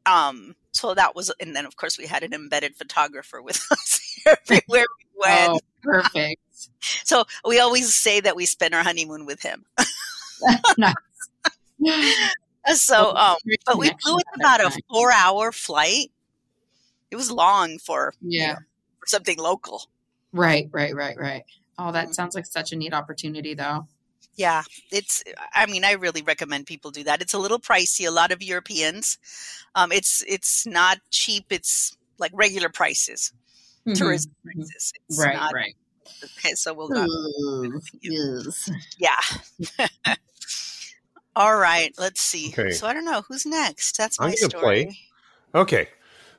Um, 0.05 0.55
so 0.73 0.95
that 0.95 1.15
was, 1.15 1.33
and 1.41 1.55
then 1.57 1.67
of 1.67 1.77
course 1.77 1.99
we 1.99 2.07
had 2.07 2.23
an 2.23 2.33
embedded 2.33 2.77
photographer 2.77 3.41
with 3.43 3.57
us 3.71 4.21
everywhere 4.27 4.85
we 4.99 5.21
went. 5.21 5.51
Oh, 5.51 5.61
perfect. 5.83 6.41
so 6.81 7.25
we 7.47 7.61
always 7.61 7.93
say 7.95 8.21
that 8.21 8.37
we 8.37 8.47
spent 8.47 8.75
our 8.75 8.83
honeymoon 8.83 9.27
with 9.27 9.43
him. 9.43 9.65
so, 12.75 13.15
um, 13.15 13.37
but 13.65 13.79
we 13.79 13.91
flew 14.03 14.17
in 14.17 14.41
about 14.41 14.61
a 14.61 14.71
four-hour 14.91 15.53
flight 15.53 16.11
it 17.11 17.17
was 17.17 17.31
long 17.31 17.79
for 17.79 18.15
yeah 18.21 18.41
you 18.41 18.49
know, 18.49 18.59
for 19.01 19.07
something 19.07 19.39
local. 19.39 19.83
Right, 20.33 20.69
right, 20.73 20.95
right, 20.95 21.19
right. 21.19 21.45
Oh, 21.79 21.93
that 21.93 22.05
mm-hmm. 22.05 22.13
sounds 22.13 22.35
like 22.35 22.47
such 22.47 22.73
a 22.73 22.77
neat 22.77 22.93
opportunity, 22.93 23.55
though. 23.55 23.87
Yeah, 24.35 24.65
it's. 24.91 25.25
I 25.55 25.67
mean, 25.67 25.85
I 25.85 25.93
really 25.93 26.23
recommend 26.23 26.67
people 26.67 26.91
do 26.91 27.05
that. 27.05 27.23
It's 27.23 27.33
a 27.33 27.39
little 27.39 27.59
pricey. 27.59 28.07
A 28.07 28.11
lot 28.11 28.33
of 28.33 28.43
Europeans, 28.43 29.19
um, 29.75 29.93
it's 29.93 30.23
it's 30.29 30.67
not 30.67 30.99
cheap. 31.11 31.47
It's 31.51 31.97
like 32.19 32.33
regular 32.35 32.69
prices, 32.69 33.33
mm-hmm. 33.87 33.95
tourism 33.95 34.33
mm-hmm. 34.33 34.61
prices. 34.61 34.93
It's 35.09 35.19
right, 35.19 35.37
not, 35.37 35.55
right. 35.55 35.75
Okay, 36.39 36.55
so 36.55 36.75
we'll 36.75 36.91
not. 36.91 37.09
yes. 38.03 38.71
Yeah. 38.99 39.87
All 41.37 41.57
right. 41.57 41.95
Let's 41.99 42.21
see. 42.21 42.49
Okay. 42.49 42.73
So 42.73 42.87
I 42.87 42.93
don't 42.93 43.05
know 43.05 43.23
who's 43.29 43.47
next. 43.47 43.97
That's 43.97 44.21
my 44.21 44.33
story. 44.33 44.61
Play. 44.85 44.99
Okay. 45.55 45.89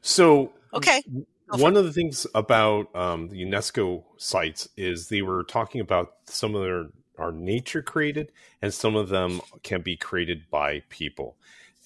So 0.01 0.51
Okay. 0.73 1.03
One 1.49 1.77
of 1.77 1.85
the 1.85 1.93
things 1.93 2.27
about 2.35 2.93
um, 2.95 3.29
the 3.29 3.41
UNESCO 3.41 4.03
sites 4.17 4.67
is 4.75 5.07
they 5.07 5.21
were 5.21 5.43
talking 5.43 5.79
about 5.79 6.13
some 6.25 6.55
of 6.55 6.61
their 6.61 6.87
are 7.17 7.31
nature 7.31 7.81
created 7.81 8.31
and 8.61 8.73
some 8.73 8.95
of 8.95 9.09
them 9.09 9.41
can 9.63 9.81
be 9.81 9.97
created 9.97 10.43
by 10.49 10.83
people. 10.89 11.35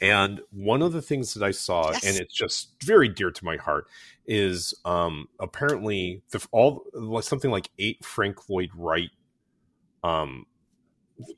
And 0.02 0.42
one 0.52 0.82
of 0.82 0.94
the 0.94 1.02
things 1.02 1.34
that 1.36 1.44
I 1.44 1.52
saw, 1.52 1.92
yes. 1.92 2.04
and 2.04 2.18
it's 2.18 2.34
just 2.34 2.74
very 2.84 3.08
dear 3.08 3.30
to 3.30 3.46
my 3.46 3.58
heart, 3.58 3.86
is 4.26 4.74
um, 4.84 5.28
apparently 5.40 6.24
the, 6.32 6.46
all 6.52 6.84
something 7.22 7.52
like 7.52 7.70
eight 7.78 8.04
Frank 8.04 8.50
Lloyd 8.50 8.72
Wright, 8.76 9.12
um, 10.04 10.46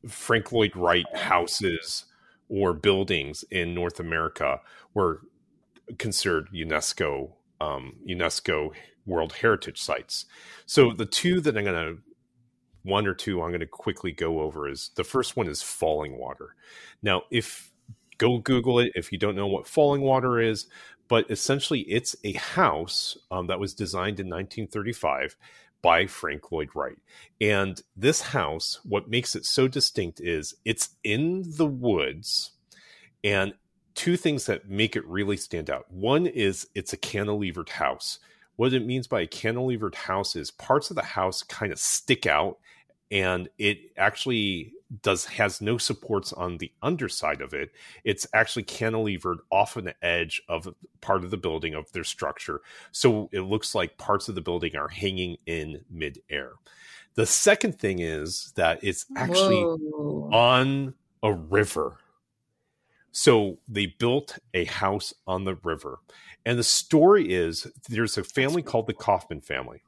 Frank 0.07 0.53
Lloyd 0.53 0.75
Wright 0.75 1.05
houses 1.13 2.05
or 2.47 2.73
buildings 2.73 3.43
in 3.51 3.73
North 3.73 4.00
America 4.00 4.62
were 4.93 5.21
considered 5.97 6.50
UNESCO 6.53 7.31
um, 7.62 7.95
UNESCO 8.07 8.71
World 9.05 9.33
Heritage 9.33 9.81
Sites. 9.81 10.25
So 10.65 10.91
the 10.91 11.05
two 11.05 11.41
that 11.41 11.57
I'm 11.57 11.63
going 11.63 11.95
to 11.95 12.01
one 12.83 13.07
or 13.07 13.13
two 13.13 13.41
I'm 13.41 13.50
going 13.50 13.62
to 13.62 13.65
quickly 13.65 14.12
go 14.12 14.41
over 14.41 14.69
is 14.69 14.91
the 14.95 15.05
first 15.05 15.38
one 15.38 15.47
is 15.47 15.62
falling 15.62 16.17
water. 16.17 16.55
Now, 17.01 17.23
if 17.31 17.71
go 18.17 18.38
Google 18.39 18.79
it 18.79 18.91
if 18.95 19.12
you 19.12 19.17
don't 19.17 19.35
know 19.35 19.47
what 19.47 19.67
falling 19.67 20.01
water 20.01 20.39
is, 20.39 20.67
but 21.07 21.29
essentially 21.29 21.81
it's 21.81 22.15
a 22.23 22.33
house 22.33 23.17
um, 23.31 23.47
that 23.47 23.59
was 23.59 23.73
designed 23.73 24.19
in 24.19 24.27
1935 24.27 25.35
by 25.81 26.07
Frank 26.07 26.51
Lloyd 26.51 26.69
Wright. 26.73 26.97
And 27.41 27.81
this 27.95 28.21
house, 28.21 28.79
what 28.83 29.09
makes 29.09 29.35
it 29.35 29.45
so 29.45 29.67
distinct 29.67 30.21
is 30.21 30.55
it's 30.63 30.95
in 31.03 31.43
the 31.45 31.65
woods 31.65 32.51
and 33.23 33.53
two 33.95 34.17
things 34.17 34.45
that 34.45 34.69
make 34.69 34.95
it 34.95 35.05
really 35.07 35.38
stand 35.38 35.69
out. 35.69 35.91
One 35.91 36.25
is 36.25 36.67
it's 36.75 36.93
a 36.93 36.97
cantilevered 36.97 37.69
house. 37.69 38.19
What 38.55 38.73
it 38.73 38.85
means 38.85 39.07
by 39.07 39.21
a 39.21 39.27
cantilevered 39.27 39.95
house 39.95 40.35
is 40.35 40.51
parts 40.51 40.89
of 40.89 40.95
the 40.95 41.03
house 41.03 41.43
kind 41.43 41.71
of 41.71 41.79
stick 41.79 42.25
out 42.25 42.59
and 43.12 43.50
it 43.57 43.91
actually 43.97 44.73
does 45.01 45.25
has 45.25 45.62
no 45.62 45.77
supports 45.77 46.33
on 46.33 46.57
the 46.57 46.71
underside 46.81 47.41
of 47.41 47.53
it. 47.53 47.71
It's 48.03 48.27
actually 48.33 48.63
cantilevered 48.63 49.38
off 49.51 49.75
an 49.75 49.93
edge 50.01 50.41
of 50.47 50.73
part 51.01 51.23
of 51.23 51.31
the 51.31 51.38
building 51.38 51.73
of 51.73 51.91
their 51.91 52.03
structure. 52.03 52.62
So 52.91 53.29
it 53.31 53.41
looks 53.41 53.73
like 53.73 53.97
parts 53.97 54.29
of 54.29 54.35
the 54.35 54.41
building 54.41 54.75
are 54.75 54.88
hanging 54.88 55.38
in 55.45 55.83
midair. 55.89 56.53
The 57.15 57.25
second 57.25 57.79
thing 57.79 58.00
is 58.00 58.51
that 58.55 58.83
it's 58.83 59.05
actually 59.15 59.63
Whoa. 59.63 60.29
on 60.31 60.93
a 61.21 61.33
river. 61.33 61.97
So 63.13 63.60
they 63.67 63.86
built 63.86 64.39
a 64.55 64.65
house 64.65 65.13
on 65.27 65.46
the 65.46 65.55
river. 65.63 66.00
And 66.46 66.58
the 66.58 66.63
story 66.63 67.32
is 67.32 67.67
there's 67.88 68.17
a 68.17 68.24
family 68.24 68.63
called 68.63 68.88
the 68.88 68.93
Kaufmann 68.93 69.41
family. 69.41 69.84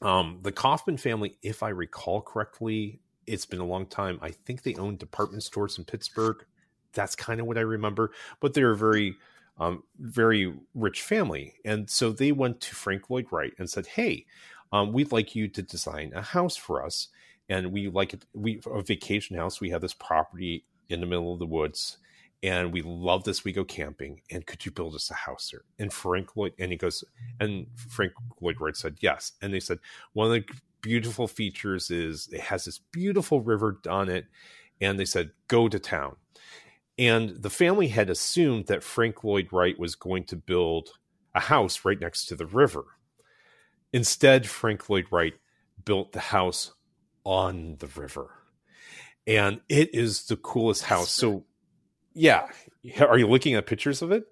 Um, 0.00 0.38
the 0.42 0.52
Kaufmann 0.52 0.96
family, 0.96 1.36
if 1.42 1.64
I 1.64 1.70
recall 1.70 2.22
correctly, 2.22 3.00
it's 3.26 3.44
been 3.44 3.60
a 3.60 3.66
long 3.66 3.86
time. 3.86 4.20
I 4.22 4.30
think 4.30 4.62
they 4.62 4.76
owned 4.76 5.00
department 5.00 5.42
stores 5.42 5.78
in 5.78 5.84
Pittsburgh. 5.84 6.44
That's 6.92 7.16
kind 7.16 7.40
of 7.40 7.46
what 7.46 7.58
I 7.58 7.62
remember. 7.62 8.12
But 8.38 8.54
they're 8.54 8.70
a 8.70 8.76
very, 8.76 9.16
um, 9.58 9.82
very 9.98 10.54
rich 10.74 11.02
family. 11.02 11.54
And 11.64 11.90
so 11.90 12.12
they 12.12 12.30
went 12.30 12.60
to 12.60 12.76
Frank 12.76 13.10
Lloyd 13.10 13.26
Wright 13.32 13.52
and 13.58 13.68
said, 13.68 13.86
Hey, 13.88 14.26
um, 14.72 14.92
we'd 14.92 15.12
like 15.12 15.34
you 15.34 15.48
to 15.48 15.62
design 15.62 16.12
a 16.14 16.22
house 16.22 16.56
for 16.56 16.84
us. 16.84 17.08
And 17.48 17.72
we 17.72 17.88
like 17.88 18.14
it. 18.14 18.24
We 18.32 18.60
a 18.64 18.80
vacation 18.80 19.36
house. 19.36 19.60
We 19.60 19.70
have 19.70 19.80
this 19.80 19.92
property 19.92 20.64
in 20.88 21.00
the 21.00 21.06
middle 21.06 21.32
of 21.32 21.40
the 21.40 21.46
woods 21.46 21.98
and 22.42 22.72
we 22.72 22.82
love 22.82 23.24
this. 23.24 23.44
We 23.44 23.52
go 23.52 23.64
camping, 23.64 24.20
and 24.30 24.46
could 24.46 24.64
you 24.64 24.72
build 24.72 24.94
us 24.94 25.10
a 25.10 25.14
house 25.14 25.50
there? 25.50 25.62
And 25.78 25.92
Frank 25.92 26.36
Lloyd, 26.36 26.54
and 26.58 26.72
he 26.72 26.76
goes, 26.78 27.04
and 27.40 27.66
Frank 27.76 28.12
Lloyd 28.40 28.60
Wright 28.60 28.76
said 28.76 28.96
yes. 29.00 29.32
And 29.40 29.54
they 29.54 29.60
said 29.60 29.78
one 30.12 30.26
of 30.26 30.32
the 30.32 30.44
beautiful 30.80 31.28
features 31.28 31.90
is 31.90 32.28
it 32.32 32.40
has 32.40 32.64
this 32.64 32.78
beautiful 32.78 33.40
river 33.40 33.78
on 33.88 34.08
it, 34.08 34.26
and 34.80 34.98
they 34.98 35.04
said 35.04 35.30
go 35.48 35.68
to 35.68 35.78
town. 35.78 36.16
And 36.98 37.42
the 37.42 37.50
family 37.50 37.88
had 37.88 38.10
assumed 38.10 38.66
that 38.66 38.82
Frank 38.82 39.24
Lloyd 39.24 39.48
Wright 39.52 39.78
was 39.78 39.94
going 39.94 40.24
to 40.24 40.36
build 40.36 40.90
a 41.34 41.40
house 41.40 41.84
right 41.84 41.98
next 41.98 42.26
to 42.26 42.36
the 42.36 42.46
river. 42.46 42.84
Instead, 43.92 44.46
Frank 44.46 44.88
Lloyd 44.90 45.06
Wright 45.10 45.34
built 45.84 46.12
the 46.12 46.20
house 46.20 46.72
on 47.24 47.76
the 47.78 47.86
river 47.86 48.30
and 49.26 49.60
it 49.68 49.94
is 49.94 50.24
the 50.24 50.36
coolest 50.36 50.84
house. 50.84 51.10
So, 51.10 51.44
yeah, 52.14 52.48
are 53.00 53.18
you 53.18 53.26
looking 53.26 53.54
at 53.54 53.66
pictures 53.66 54.02
of 54.02 54.12
it? 54.12 54.24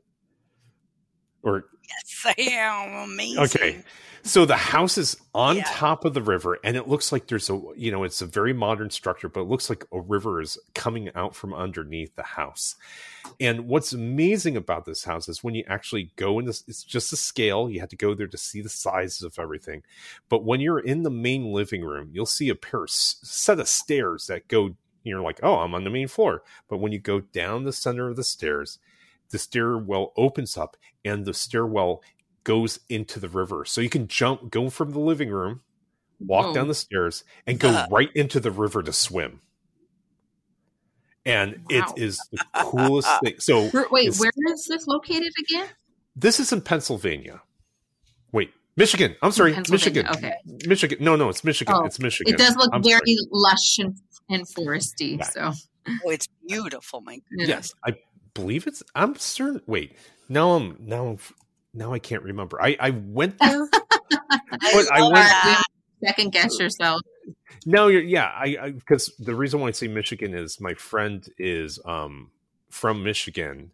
Or 1.43 1.65
yes, 1.89 2.35
I 2.39 2.43
am 2.43 3.11
amazing. 3.11 3.43
Okay, 3.45 3.83
so 4.23 4.45
the 4.45 4.57
house 4.57 4.99
is 4.99 5.17
on 5.35 5.57
Yeah. 5.57 5.65
top 5.67 6.05
of 6.05 6.13
the 6.13 6.21
river, 6.21 6.59
and 6.63 6.77
it 6.77 6.87
looks 6.87 7.13
like 7.13 7.29
there's 7.29 7.49
a 7.49 7.59
you 7.77 7.91
know 7.91 8.05
it's 8.05 8.21
a 8.21 8.27
very 8.27 8.53
modern 8.53 8.91
structure, 8.91 9.31
but 9.31 9.41
it 9.41 9.49
looks 9.49 9.71
like 9.71 9.87
a 9.91 10.01
river 10.01 10.43
is 10.43 10.59
coming 10.75 11.11
out 11.15 11.35
from 11.35 11.55
underneath 11.55 12.15
the 12.17 12.23
house. 12.23 12.77
And 13.41 13.69
what's 13.69 13.95
amazing 13.95 14.57
about 14.59 14.85
this 14.85 15.05
house 15.05 15.29
is 15.31 15.43
when 15.43 15.55
you 15.55 15.65
actually 15.67 16.13
go 16.17 16.39
in 16.39 16.45
this, 16.45 16.63
it's 16.69 16.85
just 16.85 17.13
a 17.15 17.17
scale. 17.17 17.71
You 17.71 17.81
have 17.81 17.89
to 17.91 17.97
go 17.97 18.15
there 18.15 18.27
to 18.29 18.37
see 18.39 18.61
the 18.61 18.69
sizes 18.69 19.23
of 19.23 19.39
everything. 19.39 19.83
But 20.29 20.45
when 20.45 20.61
you're 20.61 20.81
in 20.81 21.03
the 21.05 21.11
main 21.11 21.53
living 21.53 21.83
room, 21.83 22.11
you'll 22.13 22.27
see 22.27 22.51
a 22.51 22.55
pair 22.55 22.85
of 22.85 22.91
set 22.91 23.59
of 23.61 23.69
stairs 23.69 24.27
that 24.27 24.47
go. 24.49 24.77
You're 25.03 25.21
like, 25.23 25.41
oh, 25.43 25.57
I'm 25.59 25.75
on 25.75 25.85
the 25.85 25.91
main 25.91 26.09
floor. 26.09 26.43
But 26.69 26.79
when 26.79 26.93
you 26.93 26.99
go 26.99 27.21
down 27.21 27.65
the 27.65 27.73
center 27.73 28.09
of 28.09 28.17
the 28.17 28.25
stairs, 28.25 28.79
the 29.31 29.39
stairwell 29.39 30.13
opens 30.17 30.57
up, 30.57 30.77
and 31.05 31.25
the 31.25 31.33
stairwell 31.35 32.03
goes 32.45 32.81
into 32.89 33.19
the 33.21 33.29
river. 33.29 33.65
So 33.65 33.81
you 33.81 33.89
can 33.89 34.09
jump, 34.09 34.51
go 34.51 34.71
from 34.71 34.91
the 34.91 34.99
living 34.99 35.31
room, 35.31 35.61
walk 36.19 36.47
Whoa. 36.47 36.55
down 36.55 36.69
the 36.69 36.75
stairs, 36.75 37.25
and 37.47 37.59
go 37.59 37.71
Uh. 37.71 37.87
right 37.91 38.11
into 38.15 38.41
the 38.41 38.51
river 38.51 38.83
to 38.83 38.93
swim. 38.93 39.41
And 41.27 41.53
Wow. 41.71 41.95
it 41.97 42.03
is 42.03 42.19
the 42.33 42.45
coolest 42.57 43.09
thing. 43.23 43.35
So 43.39 43.71
Wait, 43.91 44.15
where 44.17 44.31
is 44.53 44.67
this 44.67 44.87
located 44.87 45.33
again? 45.39 45.69
this 46.17 46.41
is 46.41 46.53
in 46.53 46.61
Pennsylvania. 46.63 47.43
Wait, 48.33 48.53
Michigan. 48.77 49.17
I'm 49.23 49.33
sorry, 49.33 49.55
Michigan. 49.71 50.07
Okay. 50.09 50.35
Michigan. 50.67 50.99
No, 51.01 51.17
no, 51.17 51.29
it's 51.29 51.45
Michigan. 51.45 51.75
Oh, 51.77 51.85
it's 51.85 51.99
Michigan. 51.99 52.35
It 52.35 52.39
does 52.39 52.57
look 52.57 52.71
I'm 52.73 52.83
very 52.83 52.99
sorry. 52.99 53.29
lush 53.33 53.79
and, 53.79 53.99
and 54.31 54.47
foresty. 54.47 55.19
Yeah. 55.19 55.25
So 55.25 55.53
Oh, 56.05 56.11
it's 56.11 56.29
beautiful. 56.47 57.01
My 57.01 57.19
goodness. 57.31 57.49
Yes, 57.49 57.75
I 57.85 57.95
believe 58.35 58.67
it's. 58.67 58.83
I'm 58.95 59.17
certain. 59.17 59.63
Wait, 59.67 59.97
now 60.29 60.53
I'm 60.53 60.77
now 60.79 61.07
I'm 61.09 61.19
now 61.75 61.93
I 61.93 61.99
can't 61.99 62.23
remember. 62.23 62.61
I 62.63 62.77
I 62.79 62.91
went 62.91 63.39
there. 63.41 63.69
But 63.71 64.93
I 64.93 65.01
went- 65.03 65.15
that. 65.15 65.63
second 66.05 66.33
guess 66.33 66.59
yourself. 66.59 67.01
No, 67.67 67.89
you're, 67.89 68.03
yeah, 68.03 68.31
I 68.35 68.71
because 68.71 69.13
the 69.19 69.35
reason 69.35 69.61
why 69.61 69.69
I 69.69 69.73
say 69.73 69.89
Michigan 69.89 70.35
is 70.35 70.61
my 70.61 70.75
friend 70.75 71.27
is 71.39 71.79
um 71.85 72.31
from 72.71 73.03
Michigan, 73.03 73.73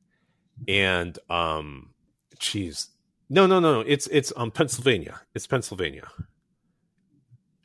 and 0.66 1.16
um, 1.30 1.90
geez, 2.38 2.88
no, 3.28 3.46
no, 3.46 3.60
no, 3.60 3.74
no, 3.74 3.80
it's 3.80 4.06
it's 4.08 4.32
um 4.36 4.50
Pennsylvania. 4.50 5.20
It's 5.34 5.46
Pennsylvania. 5.46 6.08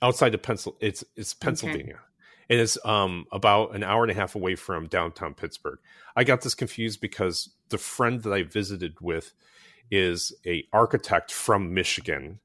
Outside 0.01 0.33
of 0.33 0.41
Pencil, 0.41 0.75
it's 0.79 1.03
it's 1.15 1.33
Pennsylvania, 1.33 1.99
and 2.49 2.59
it's 2.59 2.77
um 2.85 3.25
about 3.31 3.75
an 3.75 3.83
hour 3.83 4.03
and 4.03 4.11
a 4.11 4.15
half 4.15 4.35
away 4.35 4.55
from 4.55 4.87
downtown 4.87 5.33
Pittsburgh. 5.33 5.79
I 6.15 6.23
got 6.23 6.41
this 6.41 6.55
confused 6.55 7.01
because 7.01 7.49
the 7.69 7.77
friend 7.77 8.21
that 8.23 8.33
I 8.33 8.43
visited 8.43 8.99
with 8.99 9.33
is 9.89 10.33
a 10.45 10.65
architect 10.73 11.31
from 11.31 11.73
Michigan. 11.73 12.39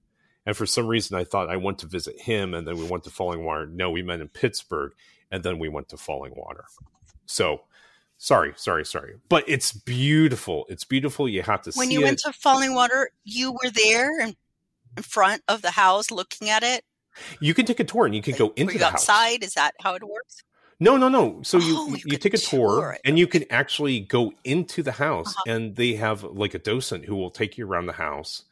And 0.44 0.56
for 0.56 0.66
some 0.66 0.86
reason, 0.86 1.16
I 1.16 1.24
thought 1.24 1.50
I 1.50 1.56
went 1.56 1.78
to 1.80 1.86
visit 1.86 2.20
him, 2.20 2.54
and 2.54 2.66
then 2.66 2.76
we 2.76 2.84
went 2.84 3.02
to 3.04 3.10
Falling 3.10 3.44
Water. 3.44 3.66
No, 3.66 3.90
we 3.90 4.02
met 4.02 4.20
in 4.20 4.28
Pittsburgh, 4.28 4.92
and 5.30 5.42
then 5.42 5.58
we 5.58 5.68
went 5.68 5.88
to 5.88 5.96
Falling 5.96 6.34
Water. 6.36 6.64
So, 7.26 7.62
sorry, 8.16 8.52
sorry, 8.56 8.86
sorry, 8.86 9.14
but 9.28 9.42
it's 9.48 9.72
beautiful. 9.72 10.64
It's 10.68 10.84
beautiful. 10.84 11.28
You 11.28 11.42
have 11.42 11.62
to 11.62 11.72
When 11.74 11.90
you 11.90 12.00
it. 12.00 12.04
went 12.04 12.18
to 12.20 12.32
Falling 12.32 12.74
Water, 12.74 13.10
you 13.24 13.52
were 13.52 13.70
there 13.70 14.20
in 14.20 14.36
front 15.02 15.42
of 15.48 15.62
the 15.62 15.72
house 15.72 16.12
looking 16.12 16.48
at 16.48 16.62
it. 16.62 16.84
You 17.40 17.54
can 17.54 17.66
take 17.66 17.80
a 17.80 17.84
tour, 17.84 18.06
and 18.06 18.14
you 18.14 18.22
can 18.22 18.34
go 18.36 18.46
Were 18.46 18.52
into 18.56 18.72
you 18.74 18.78
the 18.78 18.86
house. 18.86 19.08
outside? 19.08 19.42
Is 19.44 19.54
that 19.54 19.72
how 19.80 19.94
it 19.94 20.02
works? 20.02 20.42
No, 20.78 20.96
no, 20.98 21.08
no. 21.08 21.40
So 21.42 21.58
you 21.58 21.74
Oh, 21.78 21.88
you, 21.88 22.02
you 22.04 22.18
take 22.18 22.34
a 22.34 22.38
tour, 22.38 22.80
tour 22.80 22.98
and 23.04 23.18
you 23.18 23.26
can 23.26 23.44
actually 23.50 24.00
go 24.00 24.32
into 24.44 24.82
the 24.82 24.92
house, 24.92 25.28
Uh-huh. 25.28 25.44
and 25.52 25.76
they 25.76 25.94
have 25.94 26.22
like 26.22 26.54
a 26.54 26.58
docent 26.58 27.06
who 27.06 27.16
will 27.16 27.30
take 27.30 27.56
you 27.56 27.66
around 27.66 27.86
the 27.86 27.94
house 27.94 28.42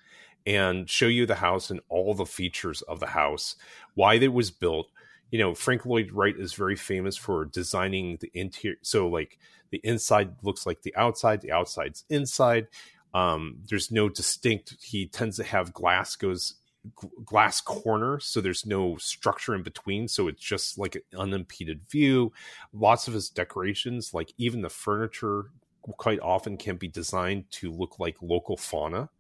and 0.46 0.88
show 0.88 1.06
you 1.06 1.26
the 1.26 1.34
house 1.36 1.70
and 1.70 1.80
all 1.88 2.14
the 2.14 2.24
features 2.26 2.80
of 2.82 3.00
the 3.00 3.08
house, 3.08 3.56
why 3.94 4.14
it 4.14 4.32
was 4.32 4.50
built. 4.50 4.88
You 5.30 5.38
know, 5.38 5.54
Frank 5.54 5.84
Lloyd 5.84 6.12
Wright 6.12 6.34
is 6.38 6.54
very 6.54 6.76
famous 6.76 7.16
for 7.16 7.44
designing 7.44 8.16
the 8.20 8.30
interior. 8.34 8.78
So, 8.82 9.08
like 9.08 9.38
the 9.70 9.80
inside 9.84 10.36
looks 10.42 10.64
like 10.64 10.82
the 10.82 10.94
outside, 10.96 11.40
the 11.42 11.52
outside's 11.52 12.04
inside. 12.08 12.68
Um, 13.12 13.58
there's 13.68 13.90
no 13.90 14.08
distinct. 14.08 14.76
He 14.82 15.06
tends 15.06 15.36
to 15.36 15.44
have 15.44 15.72
glass 15.74 16.16
goes 16.16 16.54
g- 17.00 17.08
glass 17.24 17.60
corners, 17.60 18.24
so 18.24 18.40
there's 18.40 18.66
no 18.66 18.96
structure 18.96 19.54
in 19.54 19.62
between. 19.62 20.08
So 20.08 20.28
it's 20.28 20.42
just 20.42 20.78
like 20.78 20.94
an 20.94 21.02
unimpeded 21.16 21.82
view. 21.88 22.32
Lots 22.72 23.08
of 23.08 23.14
his 23.14 23.30
decorations, 23.30 24.14
like 24.14 24.32
even 24.38 24.62
the 24.62 24.68
furniture, 24.68 25.46
quite 25.92 26.20
often 26.20 26.56
can 26.56 26.76
be 26.76 26.88
designed 26.88 27.50
to 27.50 27.70
look 27.70 27.98
like 27.98 28.16
local 28.22 28.56
fauna. 28.56 29.10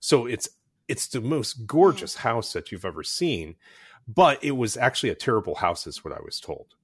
So 0.00 0.26
it's 0.26 0.48
it's 0.86 1.08
the 1.08 1.20
most 1.20 1.66
gorgeous 1.66 2.16
mm. 2.16 2.20
house 2.20 2.52
that 2.52 2.70
you've 2.70 2.84
ever 2.84 3.02
seen, 3.02 3.56
but 4.06 4.42
it 4.44 4.52
was 4.52 4.76
actually 4.76 5.10
a 5.10 5.14
terrible 5.14 5.54
house, 5.54 5.86
is 5.86 6.04
what 6.04 6.14
I 6.14 6.20
was 6.22 6.40
told. 6.40 6.74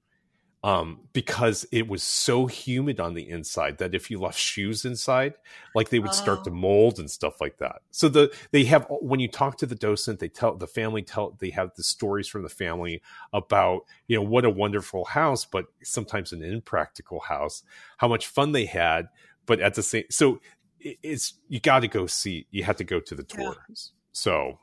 Um, 0.62 1.08
because 1.14 1.64
it 1.72 1.88
was 1.88 2.02
so 2.02 2.44
humid 2.44 3.00
on 3.00 3.14
the 3.14 3.26
inside 3.30 3.78
that 3.78 3.94
if 3.94 4.10
you 4.10 4.20
left 4.20 4.38
shoes 4.38 4.84
inside, 4.84 5.32
like 5.74 5.88
they 5.88 5.98
would 6.00 6.12
start 6.12 6.44
to 6.44 6.50
Oh. 6.50 6.54
mold 6.54 6.98
and 6.98 7.10
stuff 7.10 7.40
like 7.40 7.56
that. 7.58 7.80
So 7.92 8.10
the 8.10 8.30
they 8.50 8.64
have 8.64 8.86
when 8.90 9.20
you 9.20 9.28
talk 9.28 9.56
to 9.58 9.66
the 9.66 9.74
docent, 9.74 10.20
they 10.20 10.28
tell 10.28 10.54
the 10.54 10.66
family 10.66 11.00
tell 11.02 11.30
they 11.40 11.48
have 11.50 11.70
the 11.76 11.82
stories 11.82 12.28
from 12.28 12.42
the 12.42 12.50
family 12.50 13.00
about 13.32 13.86
you 14.06 14.16
know 14.16 14.22
what 14.22 14.44
a 14.44 14.50
wonderful 14.50 15.06
house, 15.06 15.46
but 15.46 15.64
sometimes 15.82 16.30
an 16.32 16.42
impractical 16.44 17.20
house, 17.20 17.62
how 17.96 18.08
much 18.08 18.26
fun 18.26 18.52
they 18.52 18.66
had, 18.66 19.08
but 19.46 19.60
at 19.60 19.72
the 19.74 19.82
same 19.82 20.04
so 20.10 20.40
it- 20.78 20.98
it's 21.02 21.34
you 21.48 21.58
got 21.60 21.80
to 21.80 21.88
go 21.88 22.06
see 22.06 22.46
you 22.50 22.64
have 22.64 22.76
to 22.76 22.84
go 22.84 23.00
to 23.00 23.14
the 23.14 23.24
Yeah. 23.34 23.54
tours. 23.68 23.92
So 24.12 24.58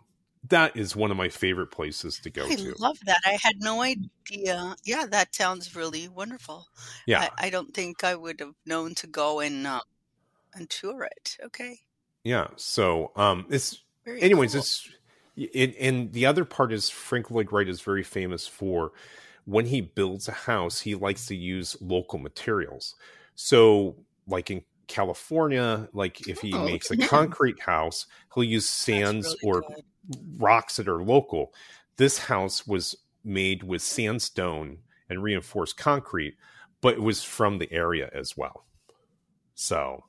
that 0.45 0.75
is 0.77 0.95
one 0.95 1.11
of 1.11 1.17
my 1.17 1.29
favorite 1.29 1.67
places 1.71 2.19
to 2.21 2.29
go 2.29 2.49
I 2.49 2.55
to. 2.55 2.75
love 2.79 2.97
that. 3.05 3.21
I 3.25 3.37
had 3.39 3.59
no 3.61 3.81
idea. 3.83 4.75
Yeah, 4.83 5.05
that 5.05 5.35
sounds 5.35 5.75
really 5.75 6.07
wonderful. 6.07 6.65
Yeah, 7.05 7.23
I, 7.23 7.29
I 7.37 7.49
don't 7.51 7.73
think 7.75 8.03
I 8.03 8.15
would 8.15 8.39
have 8.39 8.55
known 8.65 8.95
to 8.95 9.07
go 9.07 9.39
and 9.39 9.67
uh, 9.67 9.81
and 10.53 10.69
tour 10.69 11.03
it. 11.05 11.37
Okay. 11.43 11.81
yeah. 12.23 12.47
So 12.55 13.11
um, 13.15 13.45
it's 13.49 13.83
Very 14.05 14.21
anyways 14.21 14.55
cool. 14.55 14.61
it's 14.61 14.89
it, 15.35 15.75
and 15.79 16.11
the 16.13 16.25
other 16.25 16.45
part 16.45 16.73
is 16.73 16.89
frank 16.89 17.29
lloyd 17.29 17.51
wright 17.51 17.69
is 17.69 17.81
very 17.81 18.03
famous 18.03 18.47
for 18.47 18.91
when 19.45 19.67
he 19.67 19.81
builds 19.81 20.27
a 20.27 20.31
house 20.31 20.81
he 20.81 20.95
likes 20.95 21.27
to 21.27 21.35
use 21.35 21.77
local 21.81 22.17
materials 22.19 22.95
so 23.35 23.95
like 24.27 24.49
in 24.49 24.63
california 24.87 25.87
like 25.93 26.21
if 26.27 26.41
he 26.41 26.57
Oh, 26.57 26.59
makes 26.59 26.89
a 26.91 26.97
concrete 26.97 27.59
house 27.61 28.07
he'll 28.33 28.43
use 28.43 28.67
sands 28.67 29.35
really 29.35 29.39
or 29.41 29.65
good. 29.67 29.85
Rocks 30.37 30.77
that 30.77 30.87
are 30.87 31.03
local. 31.03 31.53
This 31.97 32.17
house 32.17 32.65
was 32.67 32.95
made 33.23 33.63
with 33.63 33.81
sandstone 33.81 34.79
and 35.09 35.23
reinforced 35.23 35.77
concrete 35.77 36.35
but 36.81 36.93
it 36.93 37.01
was 37.01 37.23
from 37.23 37.57
the 37.57 37.71
area 37.71 38.09
as 38.13 38.37
well. 38.37 38.65
So 39.55 40.03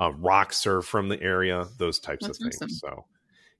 uh, 0.00 0.12
rocks 0.12 0.66
are 0.66 0.82
from 0.82 1.08
the 1.08 1.20
area 1.22 1.66
those 1.78 1.98
types 1.98 2.26
That's 2.26 2.38
of 2.38 2.44
things 2.52 2.56
awesome. 2.62 2.68
so. 2.68 3.04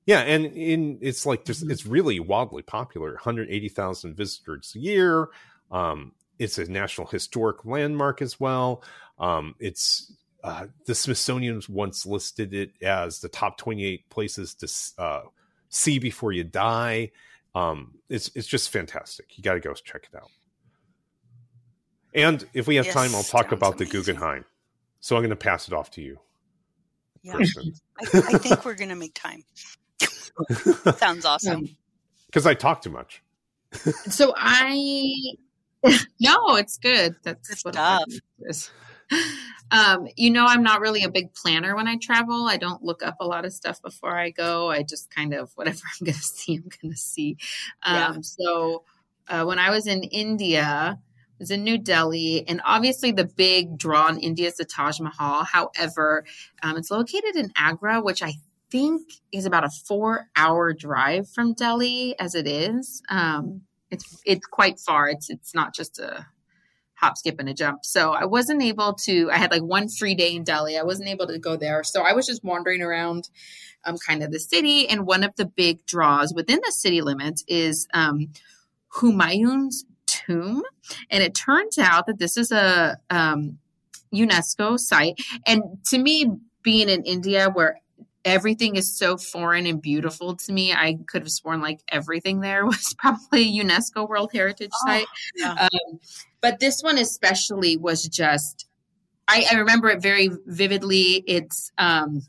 Yeah 0.05 0.21
and 0.21 0.45
in 0.45 0.97
it's 1.01 1.25
like 1.25 1.45
just 1.45 1.65
Mhm. 1.65 1.71
it's 1.71 1.85
really 1.85 2.19
wildly 2.19 2.63
popular 2.63 3.17
180000 3.17 4.15
visitors 4.15 4.73
a 4.75 4.79
year. 4.79 5.29
Um 5.71 6.13
it's 6.39 6.57
a 6.57 6.65
national 6.71 7.07
historic 7.07 7.65
landmark 7.65 8.21
as 8.21 8.39
well. 8.39 8.83
Um 9.19 9.55
it's 9.59 10.13
uh, 10.43 10.67
the 10.85 10.95
smithsonian 10.95 11.61
once 11.67 12.05
listed 12.05 12.53
it 12.53 12.71
as 12.81 13.19
the 13.19 13.27
top 13.27 13.57
28 13.57 14.09
places 14.09 14.55
to 14.55 15.01
uh, 15.03 15.23
see 15.69 15.99
before 15.99 16.31
you 16.31 16.43
die. 16.43 17.11
Um 17.55 17.95
it's 18.09 18.31
it's 18.35 18.47
just 18.47 18.69
fantastic. 18.69 19.37
You 19.37 19.43
got 19.43 19.53
to 19.53 19.59
go 19.59 19.73
check 19.73 20.07
it 20.11 20.17
out. 20.17 20.31
And 22.13 22.45
if 22.53 22.67
we 22.67 22.75
have 22.75 22.85
Yes, 22.85 22.95
time 22.95 23.15
i'll 23.15 23.23
talk 23.23 23.49
sounds 23.49 23.53
about 23.53 23.77
the 23.77 23.85
guggenheim. 23.85 24.45
So 24.99 25.15
i'm 25.15 25.21
going 25.21 25.29
to 25.29 25.35
pass 25.35 25.67
it 25.67 25.73
off 25.73 25.91
to 25.91 26.01
you 26.01 26.19
Yeah, 27.23 27.35
I, 27.37 28.07
I 28.27 28.37
think 28.37 28.65
we're 28.65 28.75
gonna 28.75 28.95
make 28.95 29.13
time. 29.13 29.43
Sounds 30.97 31.25
awesome. 31.25 31.69
Because 32.27 32.45
i 32.45 32.53
talk 32.53 32.81
too 32.81 32.91
much. 32.91 33.21
So 34.07 34.33
I 34.37 35.13
no, 36.19 36.55
it's 36.55 36.77
good. 36.77 37.15
That's 37.23 37.49
Good 37.49 37.59
what 37.63 37.73
stuff. 37.75 38.05
It. 39.11 39.35
Um, 39.71 40.07
you 40.15 40.31
know, 40.31 40.45
I'm 40.47 40.63
not 40.63 40.81
really 40.81 41.03
a 41.03 41.11
big 41.11 41.33
planner 41.35 41.75
when 41.75 41.87
I 41.87 41.97
travel. 41.97 42.47
I 42.47 42.57
don't 42.57 42.81
look 42.81 43.03
up 43.03 43.17
a 43.19 43.27
lot 43.27 43.45
of 43.45 43.53
stuff 43.53 43.79
before 43.81 44.17
I 44.17 44.31
go. 44.31 44.69
I 44.69 44.81
just 44.81 45.13
kind 45.13 45.33
of 45.33 45.51
whatever 45.55 45.81
I'm 45.83 46.05
going 46.05 46.17
to 46.17 46.23
see, 46.23 46.55
I'm 46.55 46.69
going 46.81 46.91
to 46.91 46.99
see. 46.99 47.37
Um, 47.83 47.95
Yeah. 47.95 48.17
So 48.23 48.83
uh, 49.27 49.43
when 49.45 49.59
I 49.59 49.69
was 49.69 49.85
in 49.85 50.03
India, 50.03 50.97
I 50.97 51.35
was 51.37 51.51
in 51.51 51.63
New 51.63 51.77
Delhi, 51.77 52.47
and 52.47 52.61
obviously 52.65 53.11
the 53.11 53.25
big 53.25 53.77
draw 53.77 54.09
in 54.09 54.17
India 54.17 54.47
is 54.47 54.57
the 54.57 54.65
Taj 54.65 54.99
Mahal. 54.99 55.43
However, 55.43 56.25
um, 56.63 56.75
it's 56.75 56.91
located 56.91 57.35
in 57.35 57.51
Agra, 57.55 58.01
which 58.01 58.23
I 58.23 58.33
think 58.71 59.01
is 59.31 59.45
about 59.45 59.63
a 59.63 59.69
four-hour 59.69 60.73
drive 60.73 61.29
from 61.29 61.53
Delhi, 61.53 62.17
as 62.19 62.35
it 62.35 62.47
is. 62.47 63.01
Um, 63.09 63.61
it's 63.91 64.21
it's 64.25 64.45
quite 64.45 64.79
far. 64.79 65.09
It's 65.09 65.29
it's 65.29 65.55
not 65.55 65.73
just 65.73 65.99
a 65.99 66.27
hop, 66.99 67.17
skip, 67.17 67.39
and 67.39 67.47
a 67.47 67.53
jump. 67.53 67.85
So 67.85 68.11
I 68.11 68.25
wasn't 68.25 68.61
able 68.61 68.93
to, 68.93 69.31
I 69.31 69.37
had 69.37 69.51
like 69.51 69.61
one 69.61 69.87
free 69.87 70.15
day 70.15 70.35
in 70.35 70.43
Delhi. 70.43 70.77
I 70.77 70.83
wasn't 70.83 71.09
able 71.09 71.27
to 71.27 71.39
go 71.39 71.55
there. 71.55 71.83
So 71.83 72.01
I 72.01 72.13
was 72.13 72.27
just 72.27 72.43
wandering 72.43 72.81
around 72.81 73.29
um, 73.85 73.97
kind 73.97 74.21
of 74.21 74.31
the 74.31 74.39
city. 74.39 74.87
And 74.89 75.07
one 75.07 75.23
of 75.23 75.35
the 75.37 75.45
big 75.45 75.85
draws 75.85 76.33
within 76.33 76.59
the 76.65 76.71
city 76.71 77.01
limits 77.01 77.45
is 77.47 77.87
um, 77.93 78.31
Humayun's 78.95 79.85
tomb. 80.07 80.63
And 81.09 81.23
it 81.23 81.35
turns 81.35 81.77
out 81.77 82.05
that 82.07 82.19
this 82.19 82.35
is 82.35 82.51
a 82.51 82.97
um, 83.09 83.57
UNESCO 84.13 84.77
site. 84.77 85.21
And 85.45 85.63
to 85.85 85.97
me, 85.97 86.31
being 86.63 86.89
in 86.89 87.03
India, 87.03 87.49
where 87.49 87.79
everything 88.25 88.75
is 88.75 88.93
so 88.93 89.17
foreign 89.17 89.65
and 89.65 89.81
beautiful 89.81 90.35
to 90.35 90.51
me. 90.51 90.73
I 90.73 90.99
could 91.07 91.21
have 91.21 91.31
sworn 91.31 91.61
like 91.61 91.81
everything 91.87 92.41
there 92.41 92.65
was 92.65 92.93
probably 92.97 93.43
a 93.43 93.63
UNESCO 93.63 94.07
World 94.07 94.31
Heritage 94.33 94.71
oh, 94.73 94.87
Site. 94.87 95.07
Yeah. 95.35 95.53
Um, 95.53 95.99
but 96.41 96.59
this 96.59 96.81
one 96.81 96.97
especially 96.97 97.77
was 97.77 98.03
just, 98.07 98.67
I, 99.27 99.45
I 99.51 99.55
remember 99.55 99.89
it 99.89 100.01
very 100.01 100.29
vividly. 100.45 101.23
It's, 101.27 101.71
um, 101.77 102.23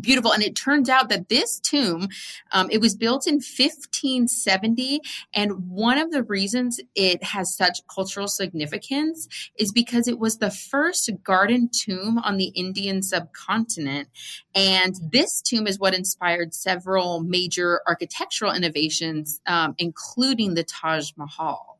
beautiful. 0.00 0.32
And 0.32 0.42
it 0.42 0.56
turns 0.56 0.88
out 0.88 1.08
that 1.08 1.28
this 1.28 1.60
tomb 1.60 2.08
um, 2.52 2.68
it 2.70 2.80
was 2.80 2.96
built 2.96 3.26
in 3.26 3.34
1570 3.34 5.00
and 5.34 5.68
one 5.68 5.98
of 5.98 6.10
the 6.10 6.22
reasons 6.22 6.80
it 6.94 7.22
has 7.22 7.54
such 7.54 7.86
cultural 7.86 8.28
significance 8.28 9.28
is 9.56 9.72
because 9.72 10.08
it 10.08 10.18
was 10.18 10.38
the 10.38 10.50
first 10.50 11.10
garden 11.22 11.68
tomb 11.72 12.18
on 12.18 12.36
the 12.36 12.46
indian 12.46 13.02
subcontinent. 13.02 14.08
And 14.54 14.94
this 15.10 15.42
tomb 15.42 15.66
is 15.66 15.78
what 15.78 15.94
inspired 15.94 16.54
several 16.54 17.20
major 17.20 17.80
architectural 17.86 18.52
innovations 18.52 19.40
um, 19.46 19.74
including 19.78 20.54
the 20.54 20.64
taj 20.64 21.12
mahal 21.16 21.73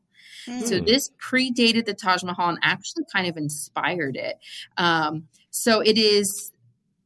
so 0.45 0.79
hmm. 0.79 0.85
this 0.85 1.11
predated 1.19 1.85
the 1.85 1.93
Taj 1.93 2.23
Mahal 2.23 2.49
and 2.49 2.59
actually 2.61 3.03
kind 3.11 3.27
of 3.27 3.37
inspired 3.37 4.15
it. 4.15 4.37
Um, 4.77 5.27
so 5.49 5.79
it 5.81 5.97
is 5.97 6.51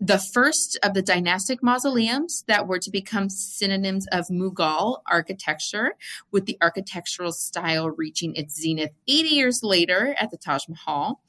the 0.02 0.18
first 0.18 0.80
of 0.82 0.94
the 0.94 1.02
dynastic 1.02 1.62
mausoleums 1.62 2.44
that 2.48 2.68
were 2.68 2.80
to 2.80 2.90
become 2.90 3.30
synonyms 3.30 4.08
of 4.12 4.28
Mughal 4.28 5.02
architecture, 5.12 5.96
with 6.32 6.46
the 6.46 6.58
architectural 6.62 7.34
style 7.34 7.90
reaching 7.90 8.34
its 8.36 8.60
zenith 8.60 8.92
80 9.08 9.30
years 9.30 9.60
later 9.62 10.16
at 10.18 10.32
the 10.32 10.38
Taj 10.38 10.68
Mahal. 10.70 11.22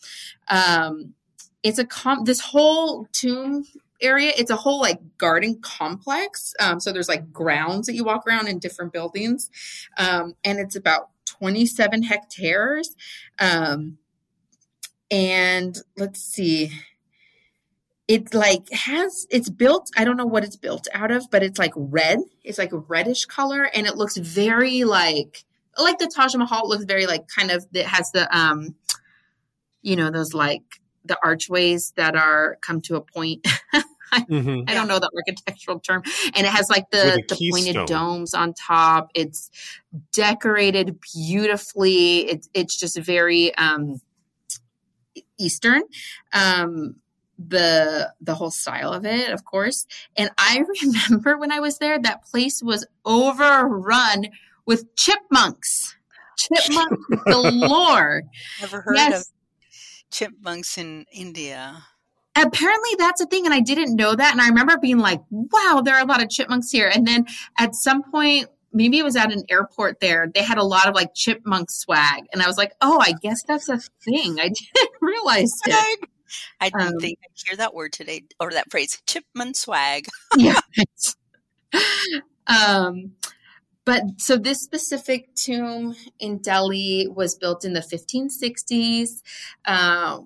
Um, 0.48 1.14
it's 1.62 1.78
a 1.78 1.84
com- 1.84 2.24
this 2.24 2.40
whole 2.40 3.06
tomb 3.12 3.64
area 4.00 4.32
it's 4.38 4.50
a 4.50 4.56
whole 4.56 4.80
like 4.80 4.98
garden 5.18 5.60
complex 5.60 6.54
um, 6.58 6.80
so 6.80 6.90
there's 6.90 7.08
like 7.08 7.30
grounds 7.32 7.86
that 7.86 7.94
you 7.94 8.02
walk 8.02 8.26
around 8.26 8.48
in 8.48 8.58
different 8.58 8.94
buildings 8.94 9.50
um, 9.98 10.34
and 10.42 10.58
it's 10.58 10.74
about 10.74 11.10
27 11.38 12.02
hectares. 12.02 12.94
Um, 13.38 13.98
and 15.10 15.78
let's 15.96 16.22
see. 16.22 16.70
It 18.08 18.34
like 18.34 18.68
has 18.72 19.28
it's 19.30 19.48
built 19.48 19.88
i 19.96 20.02
don't 20.02 20.16
know 20.16 20.26
what 20.26 20.42
it's 20.42 20.56
built 20.56 20.88
out 20.92 21.12
of 21.12 21.30
but 21.30 21.42
it's 21.44 21.58
like 21.58 21.72
red. 21.76 22.18
It's 22.42 22.58
like 22.58 22.72
a 22.72 22.78
reddish 22.78 23.24
color 23.26 23.70
and 23.72 23.86
it 23.86 23.96
looks 23.96 24.16
very 24.16 24.82
like 24.84 25.44
like 25.78 25.98
the 25.98 26.08
taj 26.08 26.34
mahal 26.34 26.68
looks 26.68 26.84
very 26.84 27.06
like 27.06 27.28
kind 27.28 27.50
of 27.52 27.66
it 27.72 27.86
has 27.86 28.10
the 28.10 28.36
um 28.36 28.74
you 29.82 29.94
know 29.94 30.10
those 30.10 30.34
like 30.34 30.80
the 31.04 31.16
archways 31.22 31.92
that 31.92 32.16
are 32.16 32.58
come 32.62 32.80
to 32.80 32.96
a 32.96 33.00
point 33.00 33.46
mm-hmm. 34.12 34.68
I, 34.68 34.74
don't 34.74 34.88
know 34.88 34.98
the 34.98 35.10
architectural 35.16 35.80
term. 35.80 36.02
And 36.34 36.46
it 36.46 36.50
has 36.50 36.70
like 36.70 36.90
the, 36.90 37.22
the 37.28 37.50
pointed 37.50 37.86
domes 37.86 38.34
on 38.34 38.54
top. 38.54 39.10
It's 39.14 39.50
decorated 40.12 40.98
beautifully. 41.14 42.30
It's 42.30 42.48
it's 42.54 42.76
just 42.76 42.98
very 42.98 43.54
um 43.56 44.00
eastern. 45.38 45.82
Um 46.32 46.96
the 47.38 48.12
the 48.20 48.34
whole 48.34 48.50
style 48.50 48.92
of 48.92 49.06
it 49.06 49.30
of 49.30 49.44
course. 49.44 49.86
And 50.16 50.30
i 50.36 50.62
remember 50.82 51.38
when 51.38 51.52
i 51.52 51.60
was 51.60 51.78
there 51.78 51.98
that 51.98 52.24
place 52.24 52.62
was 52.62 52.86
overrun 53.04 54.26
with 54.66 54.94
chipmunks. 54.96 55.96
Chipmunk 56.36 56.98
galore. 57.26 58.22
Never 58.60 58.80
heard 58.80 58.96
yes. 58.96 59.20
of 59.20 59.26
chipmunks 60.10 60.76
in 60.76 61.06
india 61.12 61.84
apparently 62.36 62.90
that's 62.98 63.20
a 63.20 63.26
thing 63.26 63.44
and 63.44 63.54
i 63.54 63.60
didn't 63.60 63.96
know 63.96 64.14
that 64.14 64.32
and 64.32 64.40
i 64.40 64.48
remember 64.48 64.78
being 64.78 64.98
like 64.98 65.20
wow 65.30 65.82
there 65.84 65.94
are 65.94 66.02
a 66.02 66.06
lot 66.06 66.22
of 66.22 66.28
chipmunks 66.28 66.70
here 66.70 66.90
and 66.94 67.06
then 67.06 67.26
at 67.58 67.74
some 67.74 68.02
point 68.10 68.46
maybe 68.72 68.98
it 68.98 69.02
was 69.02 69.16
at 69.16 69.32
an 69.32 69.42
airport 69.50 69.98
there 70.00 70.30
they 70.32 70.42
had 70.42 70.58
a 70.58 70.62
lot 70.62 70.88
of 70.88 70.94
like 70.94 71.12
chipmunk 71.14 71.70
swag 71.70 72.24
and 72.32 72.40
i 72.40 72.46
was 72.46 72.56
like 72.56 72.72
oh 72.80 73.00
i 73.00 73.12
guess 73.20 73.42
that's 73.42 73.68
a 73.68 73.78
thing 74.04 74.38
i 74.40 74.48
didn't 74.74 74.90
realize 75.00 75.52
it 75.66 76.08
I 76.60 76.70
didn't 76.70 76.94
um, 76.94 77.00
think 77.00 77.18
I'd 77.24 77.48
hear 77.48 77.56
that 77.56 77.74
word 77.74 77.92
today 77.92 78.24
or 78.38 78.50
that 78.50 78.70
phrase, 78.70 79.02
chipmunk 79.06 79.56
swag. 79.56 80.06
yeah. 80.36 80.60
um, 82.46 83.12
but 83.84 84.02
so 84.18 84.36
this 84.36 84.62
specific 84.62 85.34
tomb 85.34 85.96
in 86.18 86.38
Delhi 86.38 87.08
was 87.08 87.34
built 87.34 87.64
in 87.64 87.72
the 87.72 87.80
1560s. 87.80 89.22
Uh, 89.64 90.20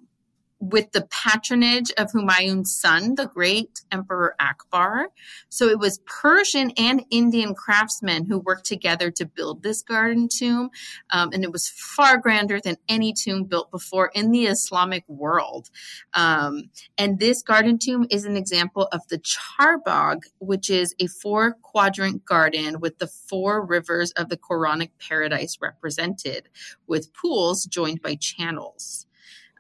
with 0.71 0.93
the 0.93 1.07
patronage 1.11 1.93
of 1.99 2.11
Humayun's 2.13 2.75
son, 2.75 3.17
the 3.17 3.27
great 3.27 3.83
Emperor 3.93 4.35
Akbar. 4.41 5.09
So 5.51 5.69
it 5.69 5.79
was 5.79 6.01
Persian 6.07 6.73
and 6.79 7.05
Indian 7.11 7.55
craftsmen 7.55 8.25
who 8.25 8.39
worked 8.39 8.65
together 8.65 9.11
to 9.11 9.27
build 9.27 9.63
this 9.63 9.83
garden 9.83 10.29
tomb. 10.29 10.71
Um, 11.11 11.31
and 11.33 11.45
it 11.45 11.53
was 11.53 11.69
far 11.69 12.17
grander 12.17 12.61
than 12.61 12.77
any 12.89 13.13
tomb 13.13 13.45
built 13.45 13.71
before 13.71 14.11
in 14.15 14.31
the 14.31 14.47
Islamic 14.47 15.05
world. 15.07 15.71
Um, 16.15 16.71
and 16.97 17.19
this 17.19 17.43
garden 17.43 17.79
tomb 17.79 18.07
is 18.11 18.25
an 18.25 18.37
example 18.37 18.89
of 18.91 19.07
the 19.09 19.19
Charbagh, 19.19 20.23
which 20.39 20.71
is 20.71 20.95
a 20.99 21.09
four 21.09 21.57
quadrant 21.61 22.25
garden 22.25 22.81
with 22.81 22.99
the 22.99 23.07
four 23.07 23.65
rivers 23.65 24.13
of 24.13 24.31
the 24.31 24.39
Quranic 24.39 24.91
paradise 24.99 25.59
represented, 25.61 26.49
with 26.87 27.13
pools 27.13 27.67
joined 27.67 28.01
by 28.01 28.15
channels. 28.15 29.07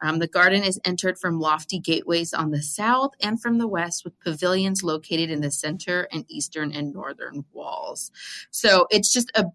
Um, 0.03 0.19
the 0.19 0.29
garden 0.29 0.63
is 0.63 0.81
entered 0.85 1.19
from 1.19 1.41
lofty 1.41 1.79
gateways 1.79 2.35
on 2.35 2.51
the 2.51 2.63
south 2.63 3.13
and 3.23 3.41
from 3.41 3.59
the 3.59 3.69
west, 3.69 4.05
with 4.05 4.19
pavilions 4.21 4.83
located 4.83 5.31
in 5.31 5.41
the 5.41 5.51
center 5.51 6.09
and 6.13 6.25
eastern 6.29 6.73
and 6.73 6.93
northern 6.93 7.45
walls. 7.53 8.11
So 8.51 8.87
it's 8.91 9.13
just 9.13 9.31
a 9.35 9.47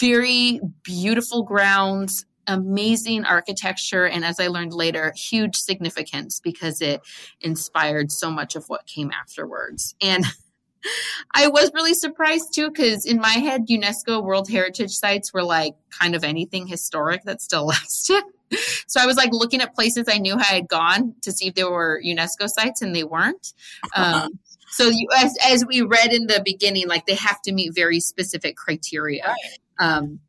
very 0.00 0.60
beautiful 0.82 1.42
grounds, 1.42 2.26
amazing 2.46 3.24
architecture, 3.24 4.06
and 4.06 4.24
as 4.24 4.40
I 4.40 4.48
learned 4.48 4.72
later, 4.72 5.12
huge 5.14 5.56
significance 5.56 6.40
because 6.40 6.80
it 6.80 7.02
inspired 7.40 8.10
so 8.10 8.30
much 8.30 8.56
of 8.56 8.68
what 8.68 8.86
came 8.86 9.12
afterwards. 9.12 9.94
And 10.00 10.24
I 11.34 11.48
was 11.48 11.70
really 11.74 11.94
surprised 11.94 12.54
too, 12.54 12.70
because 12.70 13.04
in 13.04 13.20
my 13.20 13.34
head, 13.34 13.68
UNESCO 13.68 14.24
World 14.24 14.50
Heritage 14.50 14.92
sites 14.92 15.32
were 15.32 15.44
like 15.44 15.74
kind 15.90 16.14
of 16.14 16.24
anything 16.24 16.66
historic 16.66 17.22
that 17.24 17.40
still 17.40 17.66
lasted 17.66 18.24
so 18.86 19.00
I 19.00 19.06
was 19.06 19.16
like 19.16 19.32
looking 19.32 19.60
at 19.60 19.74
places 19.74 20.06
I 20.08 20.18
knew 20.18 20.34
I 20.34 20.44
had 20.44 20.68
gone 20.68 21.14
to 21.22 21.32
see 21.32 21.48
if 21.48 21.54
there 21.54 21.70
were 21.70 22.00
UNESCO 22.04 22.48
sites, 22.48 22.82
and 22.82 22.94
they 22.94 23.04
weren't. 23.04 23.52
Um, 23.96 24.38
so 24.70 24.88
you, 24.88 25.08
as, 25.18 25.36
as 25.46 25.66
we 25.66 25.82
read 25.82 26.12
in 26.12 26.26
the 26.26 26.42
beginning, 26.44 26.88
like 26.88 27.06
they 27.06 27.14
have 27.14 27.42
to 27.42 27.52
meet 27.52 27.74
very 27.74 28.00
specific 28.00 28.56
criteria. 28.56 29.26
Right. 29.26 29.58
Um, 29.78 30.20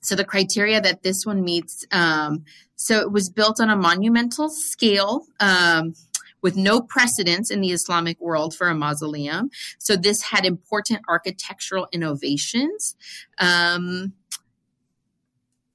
so 0.00 0.14
the 0.14 0.24
criteria 0.24 0.80
that 0.80 1.02
this 1.02 1.26
one 1.26 1.44
meets, 1.44 1.84
um, 1.90 2.44
so 2.76 3.00
it 3.00 3.12
was 3.12 3.28
built 3.28 3.60
on 3.60 3.68
a 3.68 3.76
monumental 3.76 4.48
scale. 4.48 5.26
Um, 5.40 5.94
with 6.40 6.56
no 6.56 6.80
precedence 6.80 7.50
in 7.50 7.60
the 7.60 7.72
Islamic 7.72 8.20
world 8.20 8.54
for 8.54 8.68
a 8.68 8.74
mausoleum. 8.74 9.50
So 9.78 9.96
this 9.96 10.22
had 10.22 10.44
important 10.44 11.00
architectural 11.08 11.88
innovations. 11.92 12.94
Um, 13.38 14.12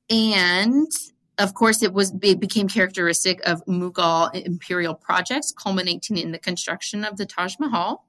and 0.09 0.91
of 1.39 1.53
course, 1.55 1.81
it 1.81 1.93
was 1.93 2.13
it 2.21 2.39
became 2.39 2.67
characteristic 2.67 3.41
of 3.47 3.65
Mughal 3.65 4.33
imperial 4.33 4.93
projects, 4.93 5.51
culminating 5.51 6.17
in 6.17 6.31
the 6.31 6.39
construction 6.39 7.03
of 7.03 7.17
the 7.17 7.25
Taj 7.25 7.55
Mahal. 7.59 8.05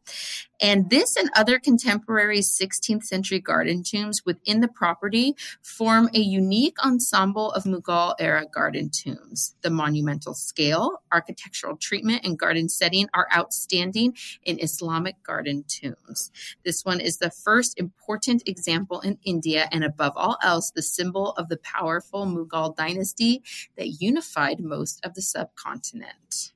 And 0.60 0.88
this 0.88 1.16
and 1.16 1.30
other 1.34 1.58
contemporary 1.58 2.38
16th 2.38 3.04
century 3.04 3.40
garden 3.40 3.82
tombs 3.82 4.24
within 4.24 4.60
the 4.60 4.68
property 4.68 5.34
form 5.62 6.08
a 6.14 6.18
unique 6.18 6.76
ensemble 6.84 7.50
of 7.52 7.64
Mughal 7.64 8.14
era 8.20 8.46
garden 8.46 8.88
tombs. 8.90 9.56
The 9.62 9.70
monumental 9.70 10.32
scale, 10.32 11.02
architectural 11.12 11.76
treatment, 11.76 12.24
and 12.24 12.38
garden 12.38 12.68
setting 12.68 13.08
are 13.14 13.28
outstanding 13.36 14.16
in 14.44 14.60
Islamic 14.60 15.20
garden 15.22 15.64
tombs. 15.66 16.30
This 16.64 16.84
one 16.84 17.00
is 17.00 17.18
the 17.18 17.30
first 17.30 17.78
important 17.78 18.42
example 18.46 19.00
in 19.00 19.18
India 19.24 19.68
and 19.72 19.84
above 19.84 20.12
all 20.16 20.38
else, 20.42 20.70
the 20.70 20.82
symbol 20.82 21.32
of 21.32 21.48
the 21.48 21.58
powerful 21.58 22.26
Mughal 22.26 22.76
dynasty 22.76 23.42
that 23.76 24.00
unified 24.00 24.60
most 24.60 25.04
of 25.04 25.14
the 25.14 25.22
subcontinent. 25.22 26.53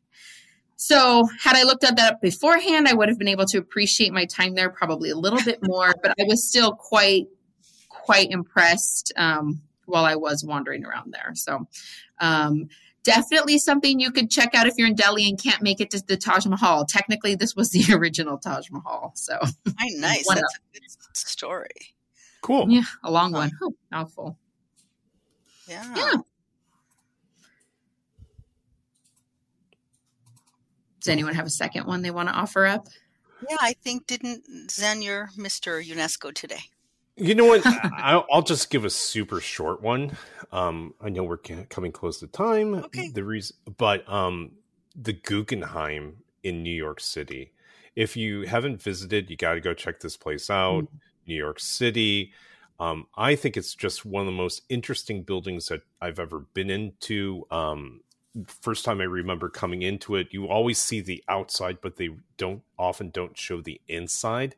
So, 0.81 1.29
had 1.41 1.57
I 1.57 1.65
looked 1.65 1.83
at 1.83 1.97
that 1.97 2.13
up 2.15 2.21
beforehand, 2.21 2.87
I 2.87 2.95
would 2.95 3.09
have 3.09 3.19
been 3.19 3.27
able 3.27 3.47
to 3.47 3.59
appreciate 3.59 4.13
my 4.13 4.25
time 4.27 4.55
there 4.55 4.71
probably 4.71 5.11
a 5.11 5.17
little 5.17 5.41
bit 5.45 5.59
more. 5.61 5.93
but 6.03 6.13
I 6.21 6.25
was 6.29 6.49
still 6.49 6.73
quite, 6.73 7.27
quite 7.89 8.31
impressed 8.31 9.13
um, 9.17 9.61
while 9.87 10.05
I 10.05 10.15
was 10.15 10.45
wandering 10.45 10.85
around 10.85 11.13
there. 11.13 11.33
So, 11.35 11.67
um, 12.21 12.69
definitely 13.03 13.59
something 13.59 13.99
you 13.99 14.13
could 14.13 14.31
check 14.31 14.55
out 14.55 14.69
if 14.69 14.75
you're 14.79 14.87
in 14.87 14.95
Delhi 14.95 15.29
and 15.29 15.43
can't 15.43 15.63
make 15.63 15.81
it 15.81 15.91
to 15.91 16.01
the 16.07 16.17
Taj 16.17 16.47
Mahal. 16.47 16.85
Technically, 16.85 17.35
this 17.35 17.57
was 17.57 17.71
the 17.71 17.93
original 17.95 18.39
Taj 18.39 18.71
Mahal. 18.71 19.11
So, 19.17 19.37
Hi, 19.43 19.89
nice. 19.97 20.27
One 20.27 20.37
That's 20.37 20.55
a 20.75 20.81
good 20.81 21.17
story. 21.17 21.97
Cool. 22.41 22.71
yeah, 22.71 22.85
a 23.03 23.11
long 23.11 23.33
one. 23.33 23.51
Oh, 23.61 23.75
mouthful. 23.91 24.39
Yeah. 25.67 25.93
Yeah. 25.97 26.15
Does 31.09 31.15
anyone 31.15 31.35
have 31.37 31.47
a 31.47 31.51
second 31.51 31.87
one 31.87 32.03
they 32.03 32.11
want 32.11 32.29
to 32.29 32.35
offer 32.35 32.67
up? 32.67 32.87
Yeah, 33.49 33.57
I 33.63 33.73
think 33.73 34.07
didn't 34.07 34.71
Zen 34.71 35.01
your 35.01 35.31
Mr. 35.39 35.83
UNESCO 35.83 36.35
today? 36.35 36.61
You 37.17 37.35
know 37.35 37.47
what? 37.47 37.63
I, 37.67 38.23
I'll 38.31 38.43
just 38.43 38.69
give 38.69 38.85
a 38.85 38.91
super 38.91 39.41
short 39.41 39.81
one. 39.81 40.19
Um, 40.53 40.93
I 41.01 41.09
know 41.09 41.25
we're 41.25 41.39
coming 41.39 41.93
close 41.93 42.21
to 42.21 42.27
time. 42.27 42.75
Okay. 42.75 43.09
The 43.09 43.25
reason, 43.25 43.57
but 43.79 44.07
um, 44.07 44.51
the 44.95 45.15
Guggenheim 45.15 46.19
in 46.43 46.63
New 46.63 46.77
York 46.77 47.01
City. 47.01 47.53
If 47.97 48.15
you 48.15 48.43
haven't 48.43 48.83
visited, 48.83 49.31
you 49.31 49.39
got 49.39 49.55
to 49.55 49.61
go 49.61 49.73
check 49.73 50.01
this 50.01 50.19
place 50.19 50.51
out. 50.51 50.89
New 51.27 51.37
York 51.37 51.59
City. 51.59 52.35
Um, 52.79 53.07
I 53.17 53.35
think 53.35 53.57
it's 53.57 53.75
just 53.75 54.05
one 54.05 54.21
of 54.21 54.27
the 54.27 54.33
most 54.33 54.61
interesting 54.69 55.23
buildings 55.23 55.69
that 55.69 55.81
I've 56.03 56.19
ever 56.19 56.41
been 56.53 56.69
into. 56.69 57.47
Um, 57.51 58.03
first 58.47 58.85
time 58.85 59.01
I 59.01 59.05
remember 59.05 59.49
coming 59.49 59.83
into 59.83 60.17
it, 60.17 60.29
you 60.31 60.49
always 60.49 60.81
see 60.81 61.01
the 61.01 61.23
outside, 61.29 61.79
but 61.81 61.97
they 61.97 62.11
don't 62.37 62.63
often 62.79 63.11
don't 63.11 63.37
show 63.37 63.61
the 63.61 63.81
inside. 63.89 64.55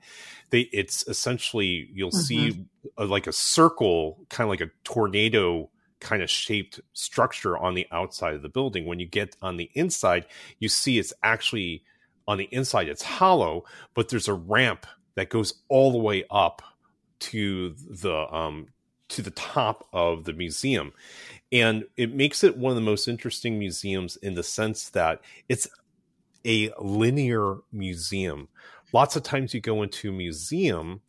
They 0.51 0.61
it's 0.73 1.07
essentially 1.09 1.89
you'll 1.93 2.11
see 2.11 2.65
a, 2.97 3.05
like 3.05 3.27
a 3.27 3.33
circle, 3.33 4.19
kind 4.29 4.47
of 4.47 4.51
like 4.51 4.61
a 4.61 4.73
tornado 4.85 5.71
kind 6.01 6.23
of 6.23 6.31
shaped 6.31 6.81
structure 6.95 7.59
on 7.59 7.75
the 7.75 7.87
outside 7.93 8.35
of 8.35 8.43
the 8.43 8.49
building. 8.49 8.87
When 8.87 9.01
you 9.01 9.07
get 9.07 9.37
on 9.43 9.57
the 9.57 9.71
inside, 9.75 10.27
you 10.59 10.69
see 10.69 10.99
it's 10.99 11.13
actually 11.23 11.85
on 12.27 12.39
the 12.39 12.49
inside 12.53 12.89
it's 12.89 13.03
hollow, 13.03 13.65
but 13.95 14.09
there's 14.09 14.29
a 14.29 14.35
ramp 14.35 14.87
that 15.15 15.29
goes 15.29 15.55
all 15.69 15.93
the 15.93 15.99
way 15.99 16.25
up 16.31 16.63
to 17.21 17.75
the 17.89 18.35
um 18.35 18.69
to 19.09 19.23
the 19.23 19.31
top 19.33 19.89
of 19.93 20.25
the 20.25 20.33
museum 20.33 20.93
and 21.53 21.85
it 21.97 22.15
makes 22.15 22.45
it 22.45 22.57
one 22.57 22.71
of 22.71 22.77
the 22.77 22.83
most 22.83 23.09
interesting 23.09 23.59
museums 23.59 24.17
in 24.17 24.35
the 24.35 24.43
sense 24.43 24.91
that 24.91 25.21
it's 25.49 25.69
a 26.47 26.73
linear 26.81 27.57
museum. 27.73 28.49
Lots 28.93 29.17
of 29.17 29.23
times 29.23 29.55
you 29.55 29.61
go 29.61 29.83
into 29.83 30.11
a 30.11 30.13
museum 30.13 31.01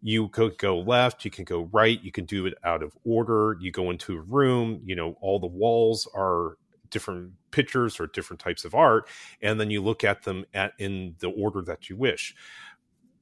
you 0.00 0.28
could 0.28 0.56
go 0.58 0.78
left 0.78 1.24
you 1.24 1.30
can 1.30 1.44
go 1.44 1.68
right 1.72 2.02
you 2.02 2.12
can 2.12 2.24
do 2.24 2.46
it 2.46 2.54
out 2.64 2.82
of 2.82 2.96
order. 3.04 3.56
You 3.60 3.70
go 3.70 3.90
into 3.90 4.16
a 4.16 4.20
room 4.20 4.80
you 4.84 4.94
know 4.94 5.16
all 5.20 5.38
the 5.38 5.46
walls 5.46 6.08
are 6.14 6.56
different 6.90 7.32
pictures 7.50 8.00
or 8.00 8.06
different 8.06 8.40
types 8.40 8.64
of 8.64 8.74
art 8.74 9.08
and 9.42 9.60
then 9.60 9.70
you 9.70 9.82
look 9.82 10.04
at 10.04 10.22
them 10.22 10.44
at 10.54 10.72
in 10.78 11.16
the 11.18 11.30
order 11.30 11.62
that 11.62 11.88
you 11.88 11.96
wish. 11.96 12.34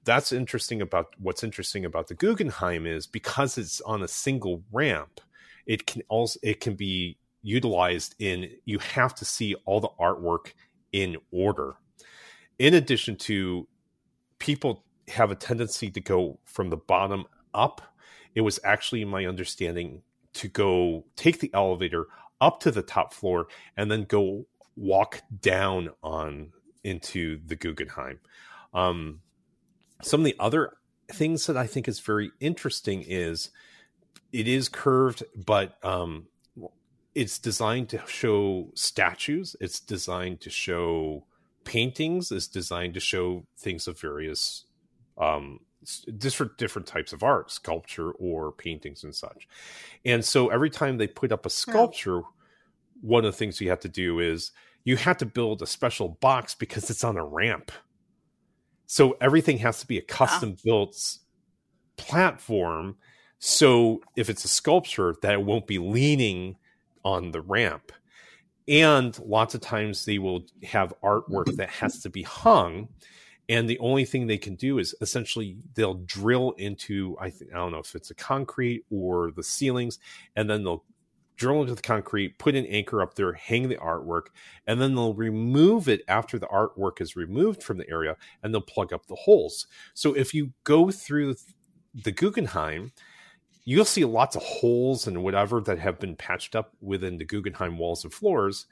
That's 0.05 0.31
interesting 0.31 0.83
about 0.83 1.15
what's 1.19 1.43
interesting 1.43 1.85
about 1.85 2.07
the 2.07 2.15
Guggenheim 2.15 2.87
is 2.87 3.09
because 3.09 3.59
it's 3.59 3.81
on 3.81 4.03
a 4.03 4.09
single 4.09 4.63
ramp, 4.71 5.21
it 5.67 5.87
can 5.87 6.03
also 6.09 6.39
it 6.43 6.61
can 6.61 6.75
be 6.75 7.19
utilized 7.43 8.15
in 8.19 8.51
you 8.65 8.79
have 8.79 9.15
to 9.15 9.25
see 9.25 9.55
all 9.65 9.81
the 9.81 9.89
artwork 10.01 10.53
in 10.93 11.17
order. 11.31 11.75
In 12.59 12.75
addition 12.75 13.17
to 13.17 13.69
people 14.39 14.85
have 15.09 15.31
a 15.31 15.37
tendency 15.37 15.91
to 15.91 16.01
go 16.01 16.39
from 16.45 16.71
the 16.71 16.77
bottom 16.77 17.27
up, 17.55 17.83
it 18.35 18.41
was 18.41 18.59
actually 18.65 19.05
my 19.05 19.27
understanding 19.27 20.03
to 20.35 20.49
go 20.49 21.05
take 21.17 21.41
the 21.41 21.51
elevator 21.55 22.07
up 22.41 22.61
to 22.61 22.71
the 22.71 22.83
top 22.83 23.13
floor 23.13 23.47
and 23.77 23.91
then 23.91 24.05
go 24.05 24.47
walk 24.77 25.23
down 25.41 25.91
on 26.03 26.53
into 26.85 27.41
the 27.47 27.57
Guggenheim. 27.57 28.21
Um, 28.75 29.21
some 30.03 30.21
of 30.21 30.25
the 30.25 30.37
other 30.39 30.75
things 31.11 31.47
that 31.47 31.57
I 31.57 31.67
think 31.67 31.89
is 31.89 32.01
very 32.01 32.31
interesting 32.41 33.03
is 33.07 33.51
it 34.33 34.49
is 34.49 34.69
curved, 34.69 35.23
but 35.35 35.77
um, 35.85 36.27
it's 37.15 37.39
designed 37.39 37.89
to 37.91 38.01
show 38.07 38.71
statues. 38.75 39.57
It's 39.61 39.81
designed 39.81 40.41
to 40.43 40.51
show 40.51 41.25
paintings. 41.65 42.31
It's 42.31 42.47
designed 42.47 42.95
to 42.95 43.01
show 43.01 43.47
things 43.59 43.89
of 43.89 44.01
various 44.01 44.65
um, 45.19 45.61
different 46.19 46.59
different 46.59 46.87
types 46.87 47.13
of 47.13 47.23
art, 47.23 47.51
sculpture 47.51 48.11
or 48.13 48.53
paintings 48.53 49.05
and 49.05 49.15
such. 49.15 49.49
And 50.05 50.25
so 50.25 50.49
every 50.49 50.71
time 50.71 50.99
they 50.99 51.07
put 51.07 51.33
up 51.33 51.47
a 51.47 51.51
sculpture, 51.51 52.23
one 53.01 53.25
of 53.25 53.33
the 53.33 53.37
things 53.37 53.61
you 53.61 53.71
have 53.71 53.81
to 53.81 53.89
do 53.89 54.21
is 54.21 54.53
you 54.85 54.97
have 54.97 55.19
to 55.19 55.27
build 55.27 55.63
a 55.63 55.67
special 55.67 56.11
box 56.21 56.55
because 56.55 56.91
it's 56.91 57.05
on 57.05 57.17
a 57.17 57.25
ramp. 57.25 57.73
So 58.87 59.17
everything 59.21 59.59
has 59.59 59.81
to 59.81 59.87
be 59.87 59.99
a 59.99 60.03
custom 60.03 60.57
built 60.65 60.91
s- 60.91 61.21
platform. 61.97 62.97
So 63.39 64.01
if 64.17 64.31
it's 64.31 64.45
a 64.45 64.49
sculpture, 64.49 65.15
that 65.23 65.35
it 65.35 65.43
won't 65.43 65.67
be 65.67 65.79
leaning 65.79 66.57
on 67.05 67.33
the 67.33 67.41
ramp. 67.41 67.93
And 68.69 69.17
lots 69.21 69.55
of 69.55 69.61
times 69.61 70.05
they 70.05 70.19
will 70.19 70.47
have 70.65 70.95
artwork 71.03 71.55
that 71.57 71.71
has 71.71 72.01
to 72.01 72.11
be 72.11 72.23
hung. 72.23 72.89
And 73.49 73.69
the 73.69 73.79
only 73.79 74.05
thing 74.05 74.27
they 74.27 74.39
can 74.39 74.57
do 74.57 74.79
is 74.79 74.95
essentially 75.01 75.59
they'll 75.75 75.95
drill 75.95 76.53
into 76.59 77.17
I 77.21 77.31
think 77.31 77.53
I 77.53 77.59
don't 77.59 77.71
know 77.71 77.79
if 77.79 77.95
it's 77.95 78.11
a 78.11 78.15
concrete 78.15 78.85
or 78.91 79.31
the 79.31 79.45
ceilings, 79.45 80.01
and 80.35 80.51
then 80.51 80.65
they'll 80.65 80.85
drill 81.37 81.61
into 81.61 81.75
the 81.75 81.83
concrete, 81.83 82.39
put 82.39 82.57
an 82.57 82.67
anchor 82.67 83.03
up 83.03 83.15
there, 83.15 83.35
hang 83.35 83.69
the 83.69 83.77
artwork, 83.77 84.29
and 84.67 84.81
then 84.81 84.95
they'll 84.95 85.15
remove 85.15 85.89
it 85.89 86.03
after 86.09 86.39
the 86.39 86.47
artwork 86.47 87.01
is 87.01 87.15
removed 87.15 87.63
from 87.63 87.79
the 87.79 87.89
area 87.89 88.17
and 88.43 88.53
they'll 88.53 88.61
plug 88.61 88.93
up 88.93 89.07
the 89.07 89.15
holes. 89.15 89.67
So 89.95 90.15
if 90.15 90.35
you 90.35 90.53
go 90.65 90.91
through 90.91 91.37
the 91.95 92.13
Guggenheim, 92.13 92.93
you'll 93.67 93.85
see 93.85 94.05
lots 94.05 94.37
of 94.37 94.43
holes 94.43 95.07
and 95.07 95.23
whatever 95.23 95.61
that 95.61 95.79
have 95.79 95.99
been 95.99 96.17
patched 96.17 96.57
up 96.57 96.73
within 96.81 97.19
the 97.19 97.25
Guggenheim 97.25 97.77
walls 97.77 98.05
and 98.05 98.15
floors 98.15 98.67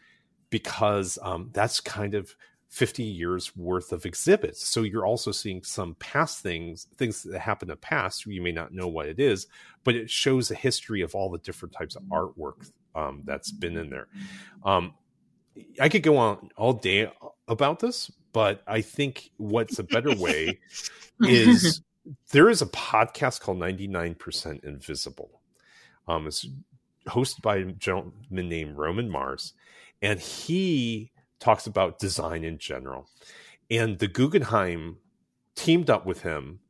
because 0.50 1.18
um, 1.20 1.50
that's 1.52 1.80
kind 1.80 2.14
of 2.14 2.36
50 2.68 3.02
years 3.02 3.56
worth 3.56 3.92
of 3.92 4.06
exhibits. 4.06 4.64
So 4.66 4.82
you're 4.82 5.04
also 5.04 5.32
seeing 5.32 5.64
some 5.64 5.96
past 5.96 6.40
things, 6.40 6.86
things 6.96 7.24
that 7.24 7.40
happened 7.40 7.70
in 7.70 7.74
the 7.74 7.78
past. 7.78 8.24
You 8.24 8.40
may 8.40 8.52
not 8.52 8.72
know 8.72 8.86
what 8.86 9.06
it 9.06 9.18
is, 9.18 9.48
but 9.82 9.96
it 9.96 10.08
shows 10.08 10.50
a 10.50 10.54
history 10.54 11.02
of 11.02 11.14
all 11.14 11.28
the 11.28 11.38
different 11.38 11.74
types 11.74 11.96
of 11.96 12.04
artwork 12.04 12.70
um, 12.94 13.22
that's 13.24 13.50
been 13.50 13.76
in 13.76 13.90
there. 13.90 14.06
Um, 14.64 14.94
I 15.80 15.88
could 15.88 16.04
go 16.04 16.16
on 16.16 16.50
all 16.56 16.72
day 16.72 17.10
about 17.48 17.80
this, 17.80 18.12
but 18.32 18.62
I 18.66 18.80
think 18.80 19.30
what's 19.38 19.80
a 19.80 19.84
better 19.84 20.14
way 20.14 20.60
is 21.20 21.82
there 22.32 22.50
is 22.50 22.62
a 22.62 22.66
podcast 22.66 23.40
called 23.40 23.58
99% 23.58 24.64
Invisible. 24.64 25.40
Um, 26.06 26.26
it's 26.26 26.46
hosted 27.06 27.42
by 27.42 27.56
a 27.56 27.64
gentleman 27.64 28.48
named 28.48 28.76
Roman 28.76 29.08
Mars, 29.08 29.54
and 30.02 30.20
he 30.20 31.12
talks 31.38 31.66
about 31.66 31.98
design 31.98 32.44
in 32.44 32.58
general. 32.58 33.08
And 33.70 33.98
the 33.98 34.08
Guggenheim 34.08 34.98
teamed 35.54 35.90
up 35.90 36.04
with 36.04 36.22
him 36.22 36.60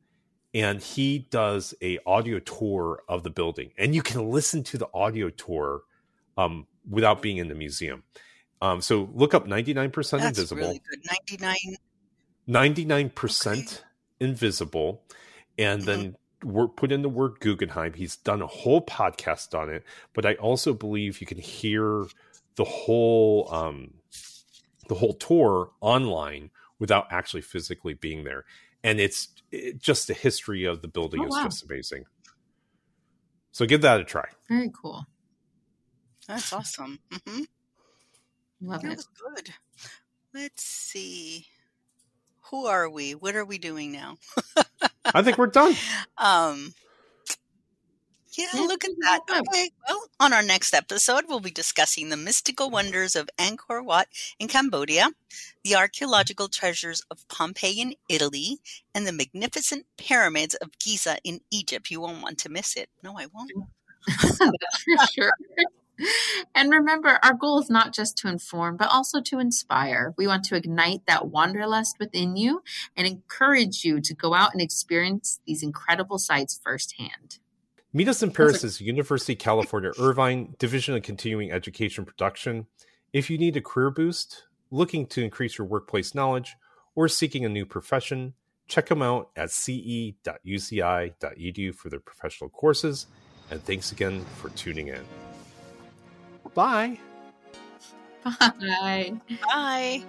and 0.53 0.81
he 0.81 1.27
does 1.31 1.73
a 1.81 1.99
audio 2.05 2.39
tour 2.39 3.01
of 3.09 3.23
the 3.23 3.29
building 3.29 3.71
and 3.77 3.93
you 3.93 4.01
can 4.01 4.29
listen 4.29 4.63
to 4.63 4.77
the 4.77 4.87
audio 4.93 5.29
tour 5.29 5.81
um, 6.37 6.65
without 6.89 7.21
being 7.21 7.37
in 7.37 7.47
the 7.47 7.55
museum 7.55 8.03
um, 8.61 8.81
so 8.81 9.09
look 9.13 9.33
up 9.33 9.47
99% 9.47 9.93
That's 9.93 10.37
invisible 10.37 10.61
really 10.61 10.81
good. 10.89 10.99
99. 11.29 11.77
99% 12.47 13.57
Okay. 13.57 13.84
Invisible 14.19 15.03
and 15.57 15.83
then 15.83 16.15
wor- 16.43 16.67
put 16.69 16.91
in 16.91 17.01
the 17.01 17.09
word 17.09 17.39
guggenheim 17.39 17.93
he's 17.93 18.15
done 18.17 18.41
a 18.41 18.47
whole 18.47 18.81
podcast 18.81 19.57
on 19.57 19.69
it 19.69 19.83
but 20.13 20.25
i 20.25 20.33
also 20.35 20.73
believe 20.73 21.19
you 21.21 21.27
can 21.27 21.37
hear 21.37 22.05
the 22.55 22.63
whole 22.63 23.47
um, 23.53 23.93
the 24.87 24.95
whole 24.95 25.13
tour 25.13 25.71
online 25.81 26.49
without 26.79 27.07
actually 27.11 27.41
physically 27.41 27.93
being 27.93 28.23
there 28.23 28.45
and 28.83 28.99
it's 28.99 29.29
it, 29.51 29.79
just 29.81 30.07
the 30.07 30.13
history 30.13 30.63
of 30.65 30.81
the 30.81 30.87
building 30.87 31.21
Oh, 31.21 31.27
is 31.27 31.33
wow. 31.35 31.43
just 31.43 31.63
amazing 31.63 32.05
so 33.51 33.65
give 33.65 33.81
that 33.81 33.99
a 33.99 34.03
try 34.03 34.25
Very 34.49 34.71
cool. 34.73 35.05
That's 36.27 36.51
awesome. 36.53 36.99
Mm-hmm. 37.13 37.41
Love 38.61 38.81
That 38.81 38.91
it. 38.93 39.05
good. 39.35 39.49
Let's 40.33 40.63
see. 40.63 41.45
Who 42.51 42.65
are 42.67 42.89
we? 42.89 43.13
What 43.13 43.35
are 43.35 43.45
we 43.45 43.57
doing 43.57 43.91
now? 43.91 44.17
i 45.13 45.21
think 45.21 45.37
we're 45.37 45.47
done 45.47 45.75
Um, 46.17 46.73
yeah, 48.37 48.47
Yeah, 48.53 48.61
look 48.61 48.83
at 48.83 48.91
that. 48.99 49.21
Okay, 49.29 49.71
well, 49.87 50.09
on 50.19 50.33
our 50.33 50.43
next 50.43 50.73
episode, 50.73 51.23
we'll 51.27 51.39
be 51.39 51.51
discussing 51.51 52.09
the 52.09 52.17
mystical 52.17 52.69
wonders 52.69 53.15
of 53.15 53.29
Angkor 53.37 53.83
Wat 53.83 54.07
in 54.39 54.47
Cambodia, 54.49 55.09
the 55.63 55.75
archaeological 55.75 56.49
treasures 56.49 57.01
of 57.09 57.25
Pompeii 57.29 57.79
in 57.79 57.95
Italy, 58.09 58.57
and 58.93 59.07
the 59.07 59.13
magnificent 59.13 59.85
pyramids 59.97 60.53
of 60.55 60.77
Giza 60.79 61.17
in 61.23 61.41
Egypt. 61.49 61.89
You 61.89 62.01
won't 62.01 62.21
want 62.21 62.37
to 62.39 62.49
miss 62.49 62.75
it. 62.75 62.89
No, 63.01 63.17
I 63.17 63.27
won't. 63.33 63.51
For 64.19 65.07
sure. 65.13 65.31
And 66.53 66.71
remember, 66.71 67.19
our 67.23 67.33
goal 67.33 67.59
is 67.59 67.69
not 67.69 67.93
just 67.93 68.17
to 68.19 68.27
inform, 68.27 68.77
but 68.77 68.89
also 68.89 69.21
to 69.21 69.39
inspire. 69.39 70.13
We 70.17 70.27
want 70.27 70.45
to 70.45 70.55
ignite 70.55 71.05
that 71.07 71.27
wanderlust 71.27 71.97
within 71.99 72.35
you 72.35 72.63
and 72.95 73.05
encourage 73.07 73.83
you 73.83 73.99
to 74.01 74.13
go 74.13 74.33
out 74.33 74.53
and 74.53 74.61
experience 74.61 75.39
these 75.45 75.63
incredible 75.63 76.17
sights 76.17 76.59
firsthand. 76.63 77.39
Meet 77.93 78.09
us 78.09 78.21
in 78.21 78.31
Paris's 78.31 78.81
University 78.81 79.35
California 79.35 79.91
Irvine 79.97 80.55
Division 80.59 80.95
of 80.95 81.03
Continuing 81.03 81.51
Education 81.51 82.03
Production. 82.03 82.67
If 83.13 83.29
you 83.29 83.37
need 83.37 83.55
a 83.55 83.61
career 83.61 83.89
boost, 83.89 84.43
looking 84.69 85.05
to 85.07 85.23
increase 85.23 85.57
your 85.57 85.67
workplace 85.67 86.13
knowledge, 86.13 86.57
or 86.95 87.07
seeking 87.07 87.45
a 87.45 87.49
new 87.49 87.65
profession, 87.65 88.33
check 88.67 88.87
them 88.87 89.01
out 89.01 89.29
at 89.35 89.51
ce.uci.edu 89.51 90.15
for 91.75 91.89
their 91.89 91.99
professional 91.99 92.49
courses. 92.49 93.07
And 93.51 93.63
thanks 93.63 93.91
again 93.91 94.25
for 94.37 94.49
tuning 94.49 94.87
in. 94.87 95.05
Bye. 96.55 96.97
Bye. 98.23 99.13
Bye. 99.43 100.05